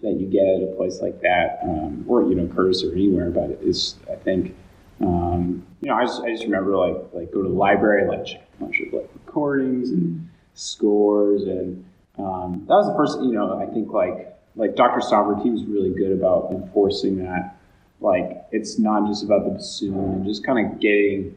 that 0.03 0.21
you 0.21 0.27
get 0.27 0.47
at 0.47 0.69
a 0.69 0.77
place 0.77 1.01
like 1.01 1.23
that, 1.23 1.61
um, 1.63 2.05
or 2.07 2.23
you 2.29 2.35
know, 2.35 2.47
Curtis 2.55 2.85
or 2.85 2.93
anywhere. 2.93 3.31
But 3.31 3.59
it's 3.63 3.97
I 4.13 4.17
think. 4.17 4.55
Um, 4.99 5.67
you 5.83 5.91
know, 5.91 5.97
I 5.97 6.07
just, 6.07 6.23
I 6.23 6.31
just 6.31 6.45
remember 6.45 6.77
like 6.77 6.97
like 7.15 7.33
go 7.33 7.43
to 7.43 7.49
the 7.49 7.55
library, 7.55 8.07
like 8.09 8.27
check 8.27 8.47
a 8.59 8.65
bunch 8.65 8.81
of 8.81 8.93
like 8.93 9.09
recordings 9.15 9.91
and 9.91 10.29
scores 10.55 11.45
and 11.45 11.85
um, 12.19 12.65
that 12.67 12.75
was 12.75 12.87
the 12.87 12.95
first, 12.95 13.21
you 13.21 13.33
know, 13.33 13.59
I 13.61 13.67
think 13.73 13.93
like 13.93 14.33
like 14.55 14.75
Dr. 14.75 15.01
Saubert, 15.01 15.43
he 15.43 15.51
was 15.51 15.65
really 15.65 15.91
good 15.91 16.13
about 16.13 16.51
enforcing 16.51 17.23
that. 17.25 17.57
Like 18.01 18.45
it's 18.53 18.79
not 18.79 19.07
just 19.07 19.23
about 19.23 19.45
the 19.45 19.51
bassoon 19.51 19.95
and 19.95 20.27
just 20.27 20.45
kind 20.45 20.67
of 20.67 20.81
getting 20.81 21.35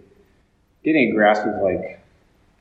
getting 0.83 1.09
a 1.09 1.11
grasp 1.11 1.45
of 1.45 1.61
like 1.61 1.99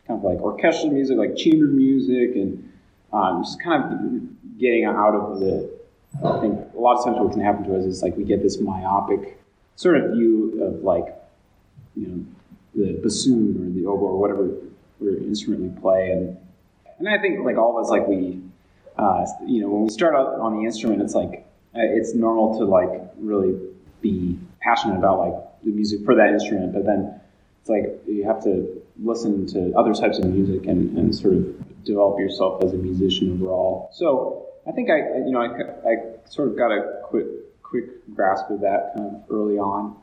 kind 0.07 0.19
of 0.19 0.25
like 0.25 0.39
orchestral 0.39 0.91
music, 0.93 1.17
like 1.17 1.37
chamber 1.37 1.67
music, 1.67 2.35
and 2.35 2.73
um, 3.13 3.43
just 3.45 3.63
kind 3.63 3.83
of 3.85 4.59
getting 4.59 4.85
out 4.85 5.15
of 5.15 5.41
the. 5.41 5.79
I 6.25 6.41
think 6.41 6.59
a 6.75 6.79
lot 6.79 6.99
of 6.99 7.05
times 7.05 7.19
what 7.21 7.33
can 7.33 7.41
happen 7.41 7.65
to 7.65 7.77
us 7.77 7.85
is 7.85 8.03
like 8.03 8.17
we 8.17 8.25
get 8.25 8.43
this 8.43 8.59
myopic 8.59 9.39
sort 9.77 9.97
of 9.97 10.13
view 10.13 10.65
of 10.65 10.83
like 10.83 11.15
you 11.95 12.07
know 12.07 12.25
the 12.75 12.93
bassoon 13.01 13.63
or 13.63 13.71
the 13.79 13.87
oboe 13.87 14.07
or 14.07 14.19
whatever 14.19 14.51
instrument 15.01 15.63
we 15.63 15.81
play 15.81 16.11
and 16.11 16.37
and 16.99 17.09
I 17.09 17.19
think 17.19 17.45
like 17.45 17.57
all 17.57 17.79
of 17.79 17.85
us, 17.85 17.91
like 17.91 18.07
we, 18.07 18.41
uh, 18.97 19.27
you 19.47 19.61
know, 19.61 19.69
when 19.69 19.83
we 19.85 19.91
start 19.91 20.15
out 20.15 20.41
on 20.41 20.57
the 20.57 20.65
instrument, 20.65 21.03
it's 21.03 21.15
like 21.15 21.47
uh, 21.75 21.81
it's 21.81 22.15
normal 22.15 22.59
to 22.59 22.65
like 22.65 22.91
really 23.19 23.59
be 24.01 24.39
passionate 24.61 24.97
about 24.97 25.19
like 25.19 25.35
the 25.65 25.71
music 25.71 26.05
for 26.05 26.15
that 26.15 26.31
instrument, 26.31 26.73
but 26.73 26.85
then 26.85 27.21
it's 27.61 27.69
like 27.69 28.01
you 28.07 28.25
have 28.25 28.43
to 28.45 28.83
listen 29.03 29.47
to 29.47 29.73
other 29.77 29.95
types 29.95 30.19
of 30.19 30.27
music 30.27 30.67
and, 30.67 30.97
and 30.99 31.15
sort 31.15 31.35
of 31.35 31.85
develop 31.85 32.19
yourself 32.19 32.63
as 32.63 32.73
a 32.73 32.77
musician 32.77 33.33
overall. 33.33 33.91
So 33.93 34.47
I 34.67 34.73
think 34.73 34.91
I, 34.91 34.97
you 35.19 35.31
know, 35.31 35.41
I, 35.41 35.89
I 35.89 35.95
sort 36.29 36.49
of 36.49 36.57
got 36.57 36.73
a 36.73 37.01
quick 37.05 37.27
quick 37.63 38.15
grasp 38.15 38.51
of 38.51 38.61
that 38.63 38.93
kind 38.97 39.17
of 39.17 39.23
early 39.31 39.59
on, 39.59 39.97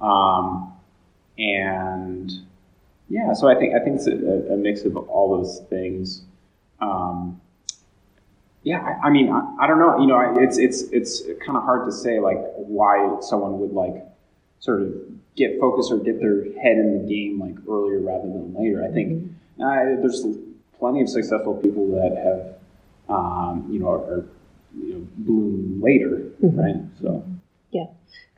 um, 0.00 0.72
and 1.38 2.32
yeah, 3.08 3.32
so 3.34 3.48
I 3.48 3.54
think 3.54 3.74
I 3.74 3.80
think 3.80 3.96
it's 3.96 4.06
a, 4.06 4.54
a 4.54 4.56
mix 4.56 4.84
of 4.84 4.96
all 4.96 5.36
those 5.36 5.60
things. 5.68 6.22
Um, 6.80 7.40
yeah, 8.62 8.80
I, 8.80 9.06
I 9.06 9.10
mean, 9.10 9.30
I, 9.30 9.56
I, 9.60 9.66
don't 9.66 9.78
know. 9.78 9.98
You 9.98 10.06
know, 10.06 10.34
it's 10.38 10.58
it's 10.58 10.82
it's 10.92 11.22
kind 11.44 11.56
of 11.56 11.64
hard 11.64 11.86
to 11.86 11.92
say 11.92 12.20
like 12.20 12.38
why 12.56 13.18
someone 13.20 13.58
would 13.60 13.72
like 13.72 14.04
sort 14.60 14.82
of 14.82 14.92
get 15.36 15.58
focused 15.58 15.90
or 15.90 15.98
get 15.98 16.20
their 16.20 16.44
head 16.62 16.76
in 16.76 17.00
the 17.00 17.08
game 17.08 17.40
like 17.40 17.56
earlier 17.68 18.00
rather 18.00 18.28
than 18.28 18.54
later. 18.58 18.84
I 18.84 18.92
think 18.92 19.32
uh, 19.62 19.96
there's 20.00 20.26
plenty 20.78 21.02
of 21.02 21.08
successful 21.08 21.54
people 21.56 21.88
that 21.92 22.16
have, 22.16 22.56
um, 23.08 23.68
you 23.70 23.78
know, 23.78 23.88
are, 23.88 24.24
you 24.76 24.94
know, 24.94 25.06
bloom 25.18 25.80
later, 25.82 26.30
mm-hmm. 26.42 26.58
right? 26.58 26.76
So. 27.00 27.24
Yeah. 27.70 27.86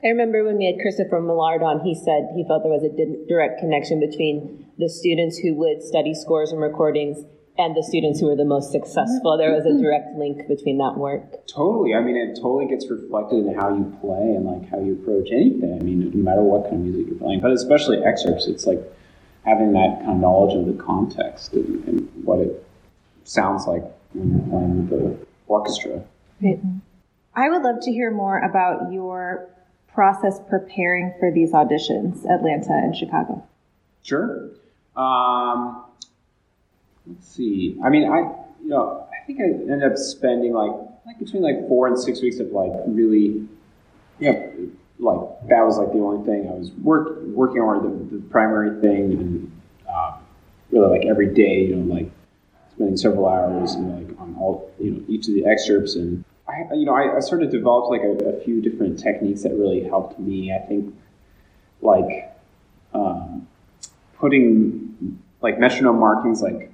I 0.03 0.07
remember 0.07 0.43
when 0.43 0.57
we 0.57 0.65
had 0.65 0.81
Christopher 0.81 1.21
Millard 1.21 1.63
on, 1.63 1.79
he 1.81 1.95
said 1.95 2.29
he 2.35 2.43
felt 2.43 2.63
there 2.63 2.71
was 2.71 2.83
a 2.83 3.27
direct 3.27 3.59
connection 3.59 3.99
between 3.99 4.67
the 4.77 4.89
students 4.89 5.37
who 5.37 5.55
would 5.55 5.81
study 5.81 6.13
scores 6.13 6.51
and 6.51 6.61
recordings 6.61 7.23
and 7.57 7.75
the 7.75 7.83
students 7.83 8.19
who 8.19 8.27
were 8.27 8.35
the 8.35 8.45
most 8.45 8.71
successful. 8.71 9.37
There 9.37 9.53
was 9.53 9.65
a 9.65 9.77
direct 9.79 10.17
link 10.17 10.47
between 10.47 10.79
that 10.79 10.97
work. 10.97 11.45
Totally. 11.47 11.93
I 11.93 12.01
mean, 12.01 12.17
it 12.17 12.35
totally 12.35 12.67
gets 12.67 12.89
reflected 12.89 13.45
in 13.45 13.53
how 13.53 13.69
you 13.69 13.95
play 14.01 14.33
and 14.35 14.45
like 14.45 14.69
how 14.69 14.79
you 14.79 14.93
approach 14.93 15.29
anything. 15.31 15.77
I 15.79 15.83
mean, 15.83 16.11
no 16.13 16.23
matter 16.23 16.41
what 16.41 16.63
kind 16.63 16.75
of 16.75 16.81
music 16.81 17.07
you're 17.09 17.19
playing, 17.19 17.41
but 17.41 17.51
especially 17.51 18.03
excerpts, 18.03 18.47
it's 18.47 18.65
like 18.65 18.81
having 19.45 19.73
that 19.73 19.99
kind 19.99 20.11
of 20.11 20.17
knowledge 20.17 20.55
of 20.55 20.65
the 20.65 20.81
context 20.81 21.53
and, 21.53 21.87
and 21.87 22.09
what 22.23 22.39
it 22.39 22.65
sounds 23.23 23.67
like 23.67 23.83
when 24.13 24.31
you're 24.31 24.49
playing 24.49 24.89
with 24.89 24.89
the 24.89 25.27
orchestra. 25.47 26.03
Right. 26.41 26.59
I 27.35 27.49
would 27.49 27.61
love 27.61 27.81
to 27.81 27.91
hear 27.91 28.09
more 28.09 28.39
about 28.39 28.91
your 28.91 29.49
process 29.93 30.39
preparing 30.49 31.13
for 31.19 31.31
these 31.31 31.51
auditions, 31.51 32.25
Atlanta 32.25 32.73
and 32.73 32.95
Chicago. 32.95 33.43
Sure. 34.01 34.49
Um, 34.95 35.85
let's 37.07 37.27
see. 37.27 37.77
I 37.83 37.89
mean, 37.89 38.09
I 38.09 38.19
you 38.61 38.69
know, 38.69 39.07
I 39.11 39.25
think 39.25 39.39
I 39.39 39.45
ended 39.45 39.83
up 39.83 39.97
spending 39.97 40.53
like 40.53 40.71
like 41.05 41.19
between 41.19 41.43
like 41.43 41.67
four 41.67 41.87
and 41.87 41.99
six 41.99 42.21
weeks 42.21 42.39
of 42.39 42.47
like 42.51 42.71
really, 42.87 43.47
you 44.19 44.31
know, 44.31 44.69
like 44.99 45.49
that 45.49 45.61
was 45.65 45.77
like 45.77 45.91
the 45.91 45.99
only 45.99 46.25
thing 46.25 46.49
I 46.49 46.53
was 46.53 46.71
work 46.81 47.21
working 47.23 47.61
on 47.61 48.09
the, 48.09 48.17
the 48.17 48.21
primary 48.29 48.79
thing, 48.81 49.11
and 49.13 49.61
uh, 49.89 50.17
really 50.71 50.99
like 50.99 51.07
every 51.07 51.33
day, 51.33 51.65
you 51.65 51.75
know, 51.75 51.93
like 51.93 52.09
spending 52.73 52.97
several 52.97 53.27
hours, 53.27 53.73
and 53.73 54.09
like 54.09 54.19
on 54.19 54.35
all 54.39 54.71
you 54.79 54.91
know 54.91 55.03
each 55.07 55.27
of 55.27 55.33
the 55.33 55.45
excerpts, 55.45 55.95
and 55.95 56.23
I 56.47 56.73
you 56.73 56.85
know 56.85 56.93
I, 56.93 57.17
I 57.17 57.19
sort 57.19 57.43
of 57.43 57.51
developed 57.51 57.89
like 57.89 58.01
a, 58.01 58.37
a, 58.37 58.43
few 58.43 58.61
different 58.61 58.99
techniques 58.99 59.43
that 59.43 59.53
really 59.53 59.83
helped 59.83 60.19
me. 60.19 60.53
I 60.53 60.59
think 60.59 60.95
like 61.81 62.33
um, 62.93 63.47
putting 64.17 65.19
like 65.41 65.59
metronome 65.59 65.99
markings 65.99 66.41
like 66.41 66.72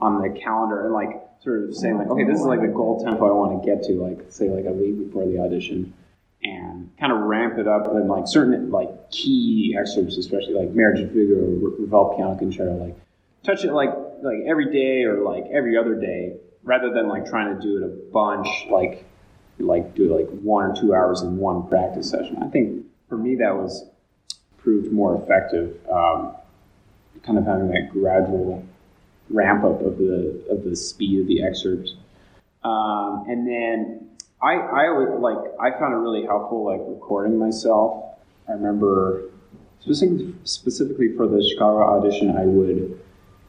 on 0.00 0.20
the 0.22 0.38
calendar 0.40 0.84
and 0.84 0.94
like 0.94 1.20
sort 1.40 1.64
of 1.64 1.74
saying 1.74 1.98
like, 1.98 2.08
okay, 2.08 2.24
this 2.24 2.38
is 2.40 2.46
like 2.46 2.60
the 2.60 2.68
goal 2.68 3.02
tempo 3.04 3.26
I 3.26 3.32
want 3.32 3.62
to 3.62 3.66
get 3.66 3.82
to, 3.84 3.94
like 3.94 4.26
say 4.30 4.48
like 4.48 4.64
a 4.64 4.72
week 4.72 5.06
before 5.06 5.26
the 5.26 5.38
audition, 5.40 5.92
and 6.42 6.90
kind 6.98 7.12
of 7.12 7.20
ramp 7.20 7.58
it 7.58 7.66
up 7.66 7.86
and 7.88 8.08
like 8.08 8.24
certain 8.26 8.70
like 8.70 9.10
key 9.10 9.76
excerpts, 9.78 10.16
especially 10.16 10.54
like 10.54 10.70
Marriage 10.70 11.00
of 11.00 11.10
Figaro 11.12 11.42
or 11.42 11.70
Ravel 11.78 12.14
Piano 12.16 12.36
Concerto, 12.36 12.74
like 12.76 12.96
touch 13.42 13.64
it 13.64 13.72
like 13.72 13.90
like 14.22 14.38
every 14.46 14.72
day 14.72 15.04
or 15.04 15.20
like 15.22 15.44
every 15.52 15.76
other 15.76 15.94
day, 15.94 16.36
rather 16.62 16.92
than 16.92 17.08
like 17.08 17.26
trying 17.26 17.54
to 17.54 17.60
do 17.60 17.78
it 17.78 17.84
a 17.84 18.12
bunch, 18.12 18.48
like 18.70 19.04
like 19.58 19.94
do 19.94 20.14
like 20.14 20.28
one 20.28 20.70
or 20.70 20.76
two 20.76 20.94
hours 20.94 21.22
in 21.22 21.36
one 21.38 21.66
practice 21.68 22.10
session. 22.10 22.38
I 22.42 22.48
think 22.48 22.86
for 23.08 23.16
me 23.16 23.36
that 23.36 23.56
was 23.56 23.84
proved 24.58 24.92
more 24.92 25.20
effective. 25.20 25.76
Um, 25.90 26.34
kind 27.22 27.36
of 27.36 27.44
having 27.44 27.68
that 27.68 27.90
gradual 27.90 28.64
ramp 29.30 29.64
up 29.64 29.80
of 29.82 29.98
the 29.98 30.44
of 30.50 30.64
the 30.64 30.74
speed 30.74 31.20
of 31.20 31.26
the 31.26 31.42
excerpts. 31.42 31.94
Um, 32.64 33.24
and 33.28 33.46
then 33.46 34.10
I 34.42 34.54
I 34.54 34.90
would 34.90 35.20
like 35.20 35.38
I 35.60 35.70
found 35.78 35.94
it 35.94 35.98
really 35.98 36.24
helpful 36.24 36.64
like 36.64 36.80
recording 36.86 37.38
myself. 37.38 38.04
I 38.48 38.52
remember 38.52 39.24
specifically 40.44 41.14
for 41.16 41.26
the 41.26 41.46
Chicago 41.52 41.82
audition, 41.82 42.36
I 42.36 42.44
would 42.44 43.00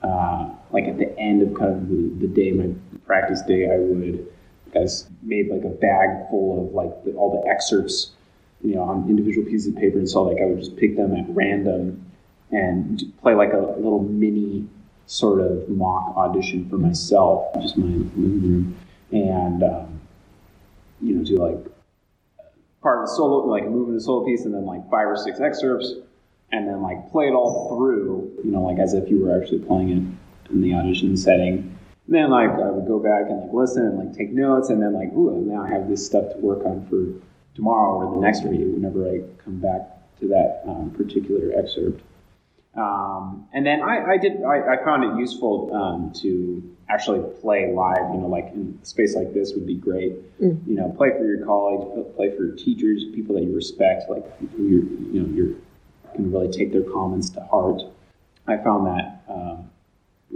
uh, 0.04 0.50
like 0.72 0.86
at 0.86 0.98
the 0.98 1.18
end 1.20 1.42
of 1.42 1.58
kind 1.58 1.74
of 1.74 1.90
the, 1.90 2.28
the 2.28 2.34
day, 2.34 2.52
my 2.52 2.74
practice 3.06 3.42
day, 3.42 3.70
I 3.72 3.78
would 3.78 4.28
guys 4.74 5.10
made 5.24 5.50
like 5.50 5.64
a 5.64 5.70
bag 5.70 6.30
full 6.30 6.68
of 6.68 6.74
like 6.74 7.04
the, 7.04 7.12
all 7.14 7.42
the 7.42 7.50
excerpts, 7.50 8.12
you 8.64 8.76
know, 8.76 8.84
on 8.84 9.10
individual 9.10 9.46
pieces 9.46 9.68
of 9.68 9.76
paper, 9.76 9.98
and 9.98 10.10
so 10.10 10.24
like 10.24 10.42
I 10.42 10.46
would 10.46 10.60
just 10.60 10.78
pick 10.78 10.96
them 10.96 11.16
at 11.16 11.26
random 11.30 12.06
and 12.52 13.14
play 13.22 13.36
like 13.36 13.54
a 13.54 13.58
little 13.58 14.04
mini 14.04 14.68
sort 15.10 15.42
of 15.42 15.68
mock 15.68 16.16
audition 16.16 16.70
for 16.70 16.78
myself, 16.78 17.52
just 17.62 17.76
my 17.78 17.88
living 17.88 18.42
room, 18.44 18.76
and 19.12 19.64
um, 19.64 20.00
you 21.02 21.16
know, 21.16 21.24
do 21.24 21.36
like 21.36 21.58
part 22.82 23.00
of 23.00 23.06
a 23.06 23.08
solo, 23.08 23.48
like 23.48 23.68
moving 23.68 23.96
the 23.96 24.02
solo 24.02 24.24
piece, 24.24 24.46
and 24.46 24.54
then 24.54 24.66
like 24.66 24.84
five 24.84 25.08
or 25.08 25.18
six 25.18 25.40
excerpts, 25.40 25.94
and 26.52 26.68
then 26.68 26.84
like 26.84 27.10
play 27.12 27.26
it 27.26 27.34
all 27.34 27.76
through, 27.76 28.32
you 28.44 28.52
know, 28.52 28.62
like 28.62 28.78
as 28.78 28.94
if 28.94 29.10
you 29.10 29.26
were 29.26 29.42
actually 29.42 29.60
playing 29.60 29.90
it 29.90 30.52
in 30.52 30.62
the 30.62 30.76
audition 30.76 31.18
setting. 31.18 31.76
And 32.06 32.16
then 32.16 32.30
like 32.30 32.52
I 32.52 32.70
would 32.70 32.88
go 32.88 33.00
back 33.00 33.30
and 33.30 33.42
like 33.42 33.54
listen 33.54 33.86
and 33.88 33.98
like 33.98 34.16
take 34.16 34.30
notes, 34.30 34.70
and 34.70 34.80
then 34.80 34.94
like, 34.94 35.12
ooh, 35.14 35.42
now 35.42 35.64
I 35.64 35.70
have 35.70 35.90
this 35.90 36.06
stuff 36.06 36.34
to 36.34 36.38
work 36.38 36.64
on 36.66 36.86
for 36.86 37.20
tomorrow 37.56 37.98
or 37.98 38.14
the 38.14 38.22
next 38.22 38.44
read 38.44 38.62
whenever 38.62 39.10
I 39.10 39.24
come 39.44 39.60
back 39.60 39.82
to 40.20 40.28
that 40.28 40.62
um, 40.68 40.92
particular 40.92 41.52
excerpt. 41.58 42.04
Um, 42.80 43.48
and 43.52 43.66
then 43.66 43.82
I, 43.82 44.14
I 44.14 44.18
did 44.18 44.42
I, 44.44 44.76
I, 44.76 44.84
found 44.86 45.04
it 45.04 45.20
useful 45.20 45.70
um, 45.74 46.14
to 46.22 46.64
actually 46.88 47.20
play 47.42 47.74
live. 47.74 48.14
You 48.14 48.22
know, 48.22 48.28
like 48.28 48.46
in 48.54 48.80
a 48.82 48.86
space 48.86 49.16
like 49.16 49.34
this 49.34 49.52
would 49.54 49.68
be 49.68 49.76
great. 49.76 50.14
Mm. 50.42 50.66
You 50.66 50.76
know, 50.76 50.90
play 50.96 51.10
for 51.10 51.26
your 51.26 51.46
colleagues, 51.46 52.16
play 52.16 52.34
for 52.38 52.46
your 52.46 52.56
teachers, 52.56 53.04
people 53.14 53.36
that 53.36 53.44
you 53.44 53.54
respect, 53.54 54.10
like 54.10 54.26
you 54.58 55.10
you 55.12 55.22
know 55.22 55.36
you 55.36 55.62
can 56.16 56.32
really 56.32 56.50
take 56.50 56.72
their 56.72 56.84
comments 56.84 57.30
to 57.32 57.42
heart. 57.42 57.82
I 58.48 58.56
found 58.58 58.88
that 58.88 59.24
um, 59.28 59.70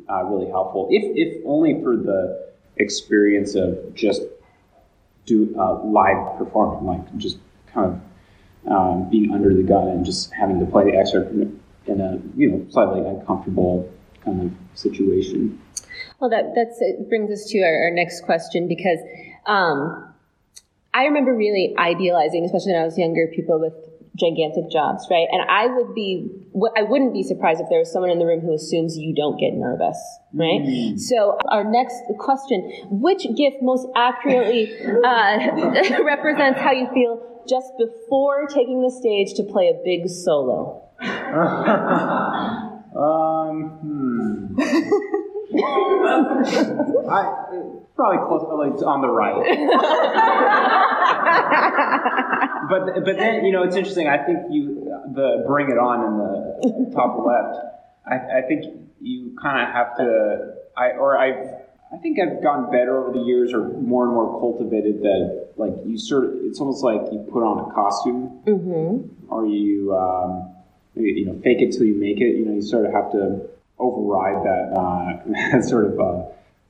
uh, 0.10 0.24
really 0.26 0.50
helpful, 0.50 0.90
if 0.92 1.04
if 1.16 1.42
only 1.46 1.82
for 1.82 1.96
the 1.96 2.52
experience 2.76 3.56
of 3.56 3.96
just 3.96 4.22
do 5.26 5.56
uh, 5.58 5.82
live 5.82 6.38
performing, 6.38 6.86
like 6.86 7.18
just 7.18 7.38
kind 7.68 8.02
of 8.66 8.72
um, 8.72 9.10
being 9.10 9.32
under 9.32 9.54
the 9.54 9.64
gun 9.64 9.88
and 9.88 10.06
just 10.06 10.34
having 10.34 10.60
to 10.60 10.66
play 10.66 10.92
the 10.92 10.98
excerpt 10.98 11.34
in 11.88 12.02
a 12.02 12.20
you 12.36 12.50
know 12.50 12.66
slightly 12.70 13.02
uncomfortable 13.02 13.90
kind 14.24 14.42
of 14.42 14.78
situation. 14.78 15.60
Well, 16.20 16.30
that 16.30 16.54
that's 16.56 16.78
it 16.82 17.10
brings 17.10 17.32
us 17.32 17.46
to 17.50 17.60
our, 17.62 17.86
our 17.86 17.92
next 17.92 18.22
question 18.22 18.68
because 18.68 19.00
um, 19.46 20.14
I 20.94 21.06
remember 21.06 21.36
really 21.36 21.74
idealizing, 21.78 22.46
especially 22.46 22.74
when 22.74 22.82
I 22.82 22.86
was 22.86 22.98
younger, 22.98 23.28
people 23.34 23.60
with 23.60 23.74
gigantic 24.16 24.70
jobs, 24.70 25.08
right? 25.10 25.28
And 25.32 25.42
I 25.50 25.68
would 25.68 25.96
be, 25.96 26.30
I 26.78 26.84
wouldn't 26.84 27.14
be 27.14 27.24
surprised 27.24 27.62
if 27.62 27.68
there 27.70 27.80
was 27.80 27.92
someone 27.92 28.12
in 28.12 28.20
the 28.20 28.26
room 28.26 28.42
who 28.42 28.54
assumes 28.54 28.96
you 28.96 29.14
don't 29.16 29.40
get 29.40 29.54
nervous, 29.54 29.98
right? 30.34 30.62
Mm. 30.62 31.00
So 31.00 31.38
our 31.50 31.64
next 31.64 32.04
question, 32.20 32.62
which 32.92 33.24
GIF 33.36 33.56
most 33.62 33.88
accurately 33.96 34.72
uh, 35.04 36.04
represents 36.04 36.60
how 36.60 36.72
you 36.72 36.88
feel 36.94 37.44
just 37.50 37.72
before 37.80 38.46
taking 38.48 38.84
the 38.84 38.92
stage 38.92 39.34
to 39.38 39.44
play 39.44 39.70
a 39.70 39.84
big 39.84 40.08
solo? 40.08 40.83
um, 42.96 43.80
hmm. 43.82 44.56
I, 47.10 47.22
probably 47.96 48.18
close, 48.28 48.44
like 48.58 48.82
on 48.86 49.02
the 49.02 49.10
right. 49.10 49.36
but 52.70 53.04
but 53.06 53.18
then 53.18 53.46
you 53.46 53.52
know 53.52 53.64
it's 53.64 53.76
interesting. 53.76 54.08
I 54.08 54.18
think 54.18 54.40
you 54.50 54.90
the 55.14 55.44
bring 55.48 55.70
it 55.70 55.78
on 55.78 56.06
in 56.06 56.18
the 56.18 56.92
top 56.94 57.18
left. 57.26 57.58
I, 58.06 58.40
I 58.40 58.42
think 58.48 58.66
you 59.02 59.36
kind 59.42 59.68
of 59.68 59.74
have 59.74 59.98
to. 59.98 60.54
I 60.78 60.92
or 60.92 61.18
I. 61.18 61.62
I 61.94 61.98
think 61.98 62.18
I've 62.20 62.42
gotten 62.42 62.72
better 62.72 62.98
over 63.00 63.12
the 63.14 63.24
years, 63.24 63.54
or 63.54 63.70
more 63.70 64.06
and 64.06 64.14
more 64.14 64.40
cultivated. 64.40 65.04
That 65.04 65.50
like 65.58 65.74
you 65.86 65.96
sort 65.96 66.26
of, 66.26 66.32
it's 66.42 66.60
almost 66.60 66.84
like 66.84 67.02
you 67.12 67.20
put 67.32 67.44
on 67.44 67.70
a 67.70 67.74
costume, 67.74 68.42
mm-hmm. 68.48 69.32
or 69.32 69.46
you. 69.46 69.96
Um, 69.96 70.50
you 70.96 71.26
know, 71.26 71.40
fake 71.44 71.62
it 71.62 71.72
till 71.72 71.86
you 71.86 71.96
make 71.96 72.18
it. 72.18 72.36
You 72.38 72.46
know, 72.46 72.54
you 72.54 72.62
sort 72.62 72.86
of 72.86 72.94
have 72.94 73.12
to 73.12 73.50
override 73.80 74.46
that 74.46 74.74
uh, 74.78 75.62
sort 75.68 75.86
of 75.86 76.00
uh, 76.00 76.26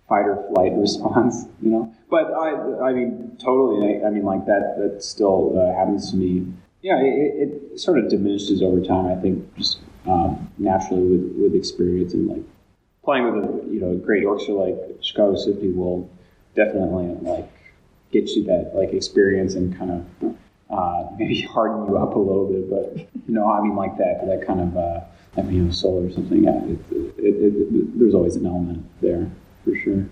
fight 0.08 0.26
or 0.26 0.46
flight 0.54 0.72
response. 0.76 1.46
You 1.62 1.72
know, 1.72 1.96
but 2.10 2.32
I, 2.34 2.90
I 2.90 2.94
mean, 2.94 3.38
totally. 3.40 4.02
I, 4.02 4.08
I 4.08 4.10
mean, 4.10 4.24
like 4.24 4.46
that. 4.46 4.76
That 4.78 5.04
still 5.04 5.58
uh, 5.58 5.76
happens 5.78 6.12
to 6.12 6.18
me. 6.18 6.48
Yeah, 6.82 7.00
it, 7.00 7.50
it, 7.74 7.80
sort 7.80 7.98
of 7.98 8.10
diminishes 8.10 8.62
over 8.62 8.82
time. 8.82 9.08
I 9.08 9.16
think 9.16 9.56
just 9.56 9.80
um, 10.06 10.52
naturally 10.58 11.04
with, 11.04 11.36
with 11.38 11.56
experience 11.56 12.14
and 12.14 12.28
like 12.28 12.44
playing 13.04 13.26
with 13.26 13.44
a 13.44 13.74
you 13.74 13.80
know 13.80 13.92
a 13.92 13.96
great 13.96 14.24
orchestra 14.26 14.56
like 14.56 14.76
Chicago 15.02 15.36
Symphony 15.36 15.72
will 15.72 16.10
definitely 16.56 17.16
like 17.22 17.50
get 18.12 18.30
you 18.30 18.44
that 18.46 18.72
like 18.76 18.94
experience 18.94 19.56
and 19.56 19.78
kind 19.78 19.92
of 19.92 20.36
uh, 20.74 21.08
maybe 21.18 21.42
harden 21.42 21.88
you 21.88 21.98
up 21.98 22.16
a 22.16 22.20
little 22.20 22.48
bit. 22.48 22.70
But 22.70 22.98
you 23.28 23.34
know, 23.34 23.50
I 23.50 23.62
mean, 23.62 23.76
like 23.76 23.98
that 23.98 24.26
that 24.26 24.46
kind 24.46 24.62
of 24.62 24.78
uh, 24.78 25.02
I 25.38 25.42
mean, 25.42 25.72
soul 25.72 26.06
or 26.06 26.12
something. 26.12 26.44
Yeah, 26.44 26.64
it, 26.66 26.80
it, 27.18 27.54
it, 27.56 28.00
there's 28.00 28.14
always 28.14 28.36
an 28.36 28.46
element 28.46 28.86
there 29.02 29.30
for 29.64 29.76
sure. 29.76 30.06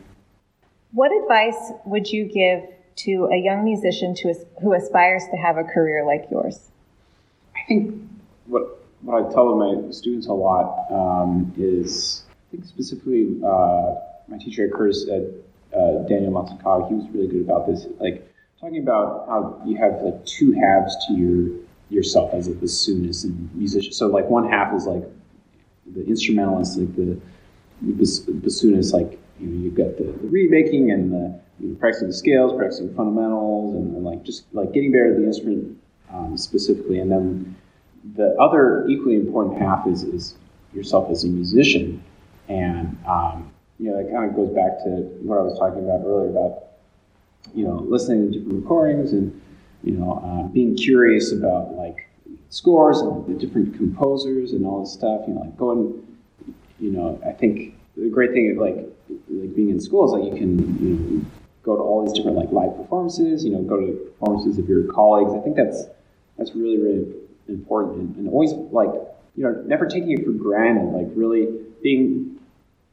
What 0.93 1.11
advice 1.21 1.71
would 1.85 2.09
you 2.09 2.25
give 2.25 2.63
to 2.97 3.29
a 3.31 3.37
young 3.37 3.63
musician 3.63 4.13
to, 4.15 4.33
who 4.61 4.73
aspires 4.73 5.23
to 5.31 5.37
have 5.37 5.57
a 5.57 5.63
career 5.63 6.05
like 6.05 6.25
yours? 6.29 6.59
I 7.55 7.59
think 7.67 8.09
what 8.47 8.79
what 9.01 9.25
I 9.25 9.33
tell 9.33 9.55
my 9.55 9.91
students 9.91 10.27
a 10.27 10.33
lot 10.33 10.91
um, 10.91 11.53
is, 11.57 12.23
I 12.29 12.51
think 12.51 12.65
specifically 12.65 13.39
uh, 13.43 13.95
my 14.27 14.37
teacher 14.37 14.65
at 14.65 14.73
Curtis, 14.73 15.07
uh, 15.09 15.21
uh, 15.75 16.07
Daniel 16.07 16.31
Matsukawa, 16.31 16.87
he 16.87 16.95
was 16.95 17.05
really 17.11 17.27
good 17.27 17.41
about 17.41 17.67
this. 17.67 17.87
Like 17.99 18.30
talking 18.61 18.77
about 18.83 19.25
how 19.27 19.59
you 19.65 19.75
have 19.75 19.93
like 20.03 20.23
two 20.25 20.51
halves 20.51 20.95
to 21.07 21.13
your 21.13 21.59
yourself 21.89 22.33
as 22.33 22.47
a 22.47 22.51
bassoonist 22.51 23.25
and 23.25 23.53
musician. 23.55 23.91
So 23.91 24.07
like 24.07 24.29
one 24.29 24.47
half 24.47 24.73
is 24.73 24.85
like 24.85 25.03
the 25.93 26.05
instrumentalist, 26.05 26.77
like 26.77 26.95
the, 26.95 27.19
bassoonist, 27.83 28.93
like 28.93 29.19
you 29.39 29.47
know 29.47 29.63
you've 29.63 29.75
got 29.75 29.97
the, 29.97 30.03
the 30.03 30.27
reed 30.27 30.51
making 30.51 30.91
and 30.91 31.11
the 31.11 31.41
you 31.59 31.69
know, 31.69 31.75
practicing 31.75 32.07
the 32.07 32.13
scales, 32.13 32.55
practicing 32.55 32.93
fundamentals, 32.95 33.75
and, 33.75 33.95
and, 33.95 34.05
like 34.05 34.23
just 34.23 34.45
like 34.53 34.71
getting 34.73 34.91
better 34.91 35.11
at 35.11 35.17
the 35.17 35.25
instrument 35.25 35.77
um, 36.13 36.37
specifically. 36.37 36.99
And 36.99 37.11
then 37.11 37.55
the 38.15 38.35
other 38.39 38.87
equally 38.87 39.15
important 39.15 39.59
half 39.59 39.87
is 39.87 40.03
is 40.03 40.35
yourself 40.73 41.09
as 41.09 41.23
a 41.23 41.27
musician, 41.27 42.03
and 42.47 42.95
um, 43.07 43.51
you 43.79 43.89
know 43.89 43.97
that 43.97 44.13
kind 44.13 44.29
of 44.29 44.35
goes 44.35 44.49
back 44.49 44.77
to 44.83 45.01
what 45.25 45.39
I 45.39 45.41
was 45.41 45.57
talking 45.57 45.83
about 45.83 46.05
earlier 46.05 46.29
about 46.29 46.70
you 47.53 47.65
know, 47.65 47.85
listening 47.87 48.31
to 48.31 48.39
different 48.39 48.63
recordings 48.63 49.11
and, 49.13 49.41
you 49.83 49.93
know, 49.93 50.21
uh, 50.23 50.47
being 50.49 50.75
curious 50.75 51.31
about 51.31 51.73
like 51.73 52.07
scores 52.49 52.99
and 52.99 53.25
the 53.27 53.33
different 53.33 53.75
composers 53.75 54.51
and 54.51 54.65
all 54.65 54.81
this 54.81 54.93
stuff, 54.93 55.21
you 55.27 55.33
know, 55.33 55.41
like 55.41 55.57
going, 55.57 56.05
you 56.79 56.91
know, 56.91 57.21
I 57.25 57.31
think 57.31 57.75
the 57.97 58.09
great 58.09 58.31
thing 58.31 58.51
of 58.51 58.57
like, 58.57 58.75
like 59.29 59.55
being 59.55 59.69
in 59.69 59.79
school 59.79 60.05
is 60.05 60.11
like 60.11 60.33
you 60.33 60.39
can, 60.39 60.57
you 60.83 60.93
know, 60.93 61.25
go 61.63 61.75
to 61.75 61.81
all 61.81 62.05
these 62.05 62.13
different 62.13 62.37
like 62.37 62.51
live 62.51 62.75
performances, 62.75 63.45
you 63.45 63.51
know, 63.51 63.61
go 63.61 63.79
to 63.79 63.93
performances 64.19 64.57
of 64.57 64.67
your 64.67 64.83
colleagues. 64.91 65.31
I 65.33 65.39
think 65.43 65.55
that's, 65.55 65.85
that's 66.37 66.55
really, 66.55 66.77
really 66.77 67.05
important 67.47 67.97
and, 67.97 68.15
and 68.17 68.29
always 68.29 68.51
like, 68.51 68.89
you 69.35 69.43
know, 69.43 69.51
never 69.65 69.85
taking 69.85 70.11
it 70.11 70.25
for 70.25 70.31
granted, 70.31 70.91
like 70.91 71.07
really 71.15 71.47
being 71.81 72.39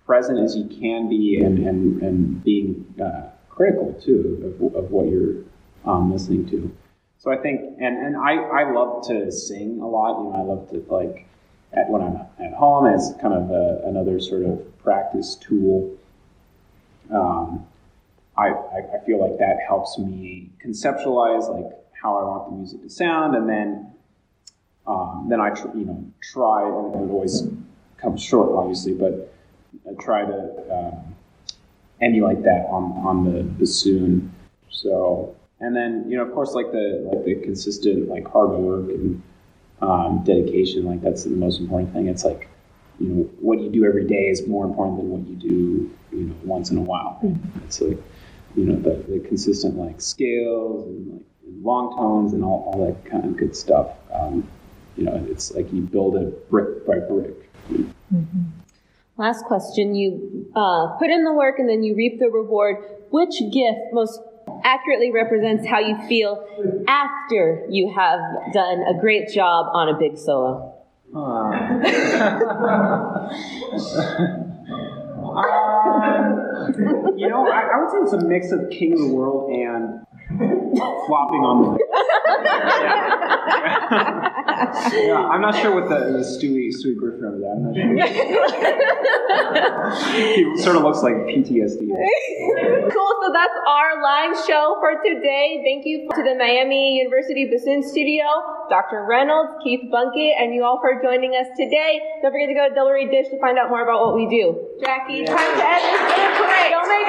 present 0.06 0.38
as 0.38 0.56
you 0.56 0.64
can 0.64 1.08
be 1.08 1.40
and, 1.42 1.66
and, 1.66 2.02
and 2.02 2.44
being, 2.44 2.94
uh, 3.02 3.30
critical 3.58 3.92
too 4.00 4.56
of, 4.60 4.84
of 4.84 4.90
what 4.92 5.08
you're 5.10 5.42
um, 5.84 6.12
listening 6.12 6.48
to. 6.48 6.74
So 7.18 7.32
I 7.32 7.36
think, 7.36 7.60
and, 7.80 7.98
and 8.06 8.16
I, 8.16 8.34
I 8.34 8.72
love 8.72 9.04
to 9.08 9.32
sing 9.32 9.80
a 9.82 9.88
lot. 9.88 10.22
You 10.22 10.30
know, 10.30 10.36
I 10.36 10.42
love 10.42 10.70
to 10.70 10.94
like 10.94 11.26
at, 11.72 11.90
when 11.90 12.00
I'm 12.00 12.16
at 12.38 12.54
home 12.54 12.86
as 12.86 13.12
kind 13.20 13.34
of 13.34 13.50
a, 13.50 13.82
another 13.84 14.20
sort 14.20 14.44
of 14.44 14.78
practice 14.78 15.34
tool. 15.34 15.96
Um, 17.12 17.66
I, 18.36 18.50
I, 18.50 19.04
feel 19.04 19.18
like 19.18 19.40
that 19.40 19.56
helps 19.66 19.98
me 19.98 20.50
conceptualize 20.64 21.52
like 21.52 21.72
how 22.00 22.16
I 22.16 22.22
want 22.22 22.50
the 22.50 22.56
music 22.56 22.82
to 22.82 22.90
sound, 22.90 23.34
and 23.34 23.48
then 23.48 23.90
um, 24.86 25.26
then 25.28 25.40
I 25.40 25.50
tr- 25.50 25.74
you 25.74 25.86
know 25.86 26.04
try 26.32 26.62
and 26.62 26.94
it 26.94 27.10
always 27.10 27.48
comes 27.96 28.22
short, 28.22 28.50
obviously, 28.52 28.94
but 28.94 29.34
I 29.88 30.00
try 30.00 30.24
to 30.24 30.34
um, 30.70 31.16
emulate 32.00 32.42
that 32.42 32.66
on 32.68 32.92
on 33.06 33.24
the 33.24 33.42
bassoon. 33.42 34.32
So 34.70 35.34
and 35.60 35.74
then 35.74 36.04
you 36.08 36.16
know 36.16 36.24
of 36.24 36.32
course 36.32 36.52
like 36.52 36.70
the 36.72 37.08
like 37.12 37.24
the 37.24 37.34
consistent 37.36 38.08
like 38.08 38.26
hard 38.28 38.50
work 38.50 38.88
and 38.88 39.22
um, 39.80 40.24
dedication 40.24 40.84
like 40.84 41.00
that's 41.02 41.24
the 41.24 41.30
most 41.30 41.60
important 41.60 41.92
thing. 41.92 42.08
It's 42.08 42.24
like 42.24 42.48
you 43.00 43.08
know 43.08 43.22
what 43.40 43.60
you 43.60 43.70
do 43.70 43.84
every 43.84 44.06
day 44.06 44.28
is 44.28 44.46
more 44.46 44.64
important 44.64 44.98
than 44.98 45.10
what 45.10 45.28
you 45.28 45.36
do 45.36 45.96
you 46.12 46.24
know 46.26 46.34
once 46.44 46.70
in 46.70 46.78
a 46.78 46.82
while. 46.82 47.20
Mm-hmm. 47.22 47.64
It's 47.64 47.80
like 47.80 47.98
you 48.56 48.64
know 48.64 48.76
the, 48.76 49.02
the 49.10 49.20
consistent 49.20 49.76
like 49.76 50.00
scales 50.00 50.86
and 50.86 51.12
like 51.12 51.22
long 51.62 51.96
tones 51.96 52.32
and 52.32 52.44
all, 52.44 52.70
all 52.72 52.86
that 52.86 53.04
kind 53.10 53.24
of 53.24 53.36
good 53.36 53.56
stuff. 53.56 53.88
Um, 54.12 54.48
you 54.96 55.04
know, 55.04 55.26
it's 55.30 55.52
like 55.54 55.72
you 55.72 55.82
build 55.82 56.16
it 56.16 56.50
brick 56.50 56.86
by 56.86 56.98
brick. 56.98 57.52
Mm-hmm. 57.70 58.44
Last 59.18 59.44
question. 59.44 59.96
You 59.96 60.46
uh, 60.54 60.96
put 60.98 61.10
in 61.10 61.24
the 61.24 61.32
work 61.32 61.58
and 61.58 61.68
then 61.68 61.82
you 61.82 61.96
reap 61.96 62.20
the 62.20 62.30
reward. 62.30 62.76
Which 63.10 63.34
GIF 63.52 63.76
most 63.92 64.20
accurately 64.62 65.10
represents 65.10 65.66
how 65.66 65.80
you 65.80 65.98
feel 66.08 66.46
after 66.86 67.66
you 67.68 67.92
have 67.94 68.20
done 68.52 68.84
a 68.88 68.98
great 69.00 69.28
job 69.28 69.66
on 69.72 69.88
a 69.88 69.98
big 69.98 70.16
solo? 70.16 70.74
Um, 75.28 77.14
you 77.16 77.28
know, 77.28 77.46
I, 77.46 77.68
I 77.74 77.80
would 77.80 77.90
say 77.90 77.98
it's 77.98 78.12
a 78.12 78.26
mix 78.26 78.50
of 78.50 78.70
King 78.70 78.94
of 78.94 78.98
the 78.98 79.14
World 79.14 79.50
and 79.50 80.00
flopping 80.36 81.40
on 81.40 81.64
the. 81.64 81.80
yeah, 85.08 85.24
I'm 85.32 85.40
not 85.40 85.56
sure 85.56 85.72
what 85.72 85.88
the, 85.88 86.12
the 86.12 86.20
Stewie 86.20 86.68
Stewie 86.68 86.92
Griffin 86.96 87.24
over 87.24 87.38
that. 87.40 87.56
I'm 87.56 87.64
not 87.64 87.72
sure. 87.72 87.88
he 90.36 90.44
sort 90.60 90.76
of 90.76 90.82
looks 90.82 91.00
like 91.02 91.14
PTSD. 91.32 91.88
Cool. 92.92 93.12
So 93.24 93.32
that's 93.32 93.56
our 93.66 94.02
live 94.02 94.36
show 94.46 94.76
for 94.80 95.00
today. 95.00 95.62
Thank 95.64 95.86
you 95.86 96.06
to 96.12 96.22
the 96.22 96.34
Miami 96.36 96.98
University 97.00 97.46
Bassoon 97.48 97.82
Studio, 97.82 98.24
Dr. 98.68 99.06
Reynolds, 99.08 99.52
Keith 99.64 99.88
Buncke, 99.92 100.32
and 100.38 100.52
you 100.54 100.62
all 100.64 100.78
for 100.80 101.00
joining 101.02 101.32
us 101.32 101.46
today. 101.56 102.00
Don't 102.22 102.32
forget 102.32 102.48
to 102.48 102.54
go 102.54 102.68
to 102.68 102.74
Double 102.74 102.90
Reed 102.92 103.10
Dish 103.10 103.28
to 103.28 103.38
find 103.40 103.58
out 103.58 103.70
more 103.70 103.82
about 103.82 104.00
what 104.04 104.14
we 104.14 104.26
do. 104.28 104.68
Jackie, 104.84 105.24
time 105.24 105.56
to 105.56 105.64
end 105.64 105.84
this. 105.84 106.02
Don't 106.70 106.88
make. 106.88 107.06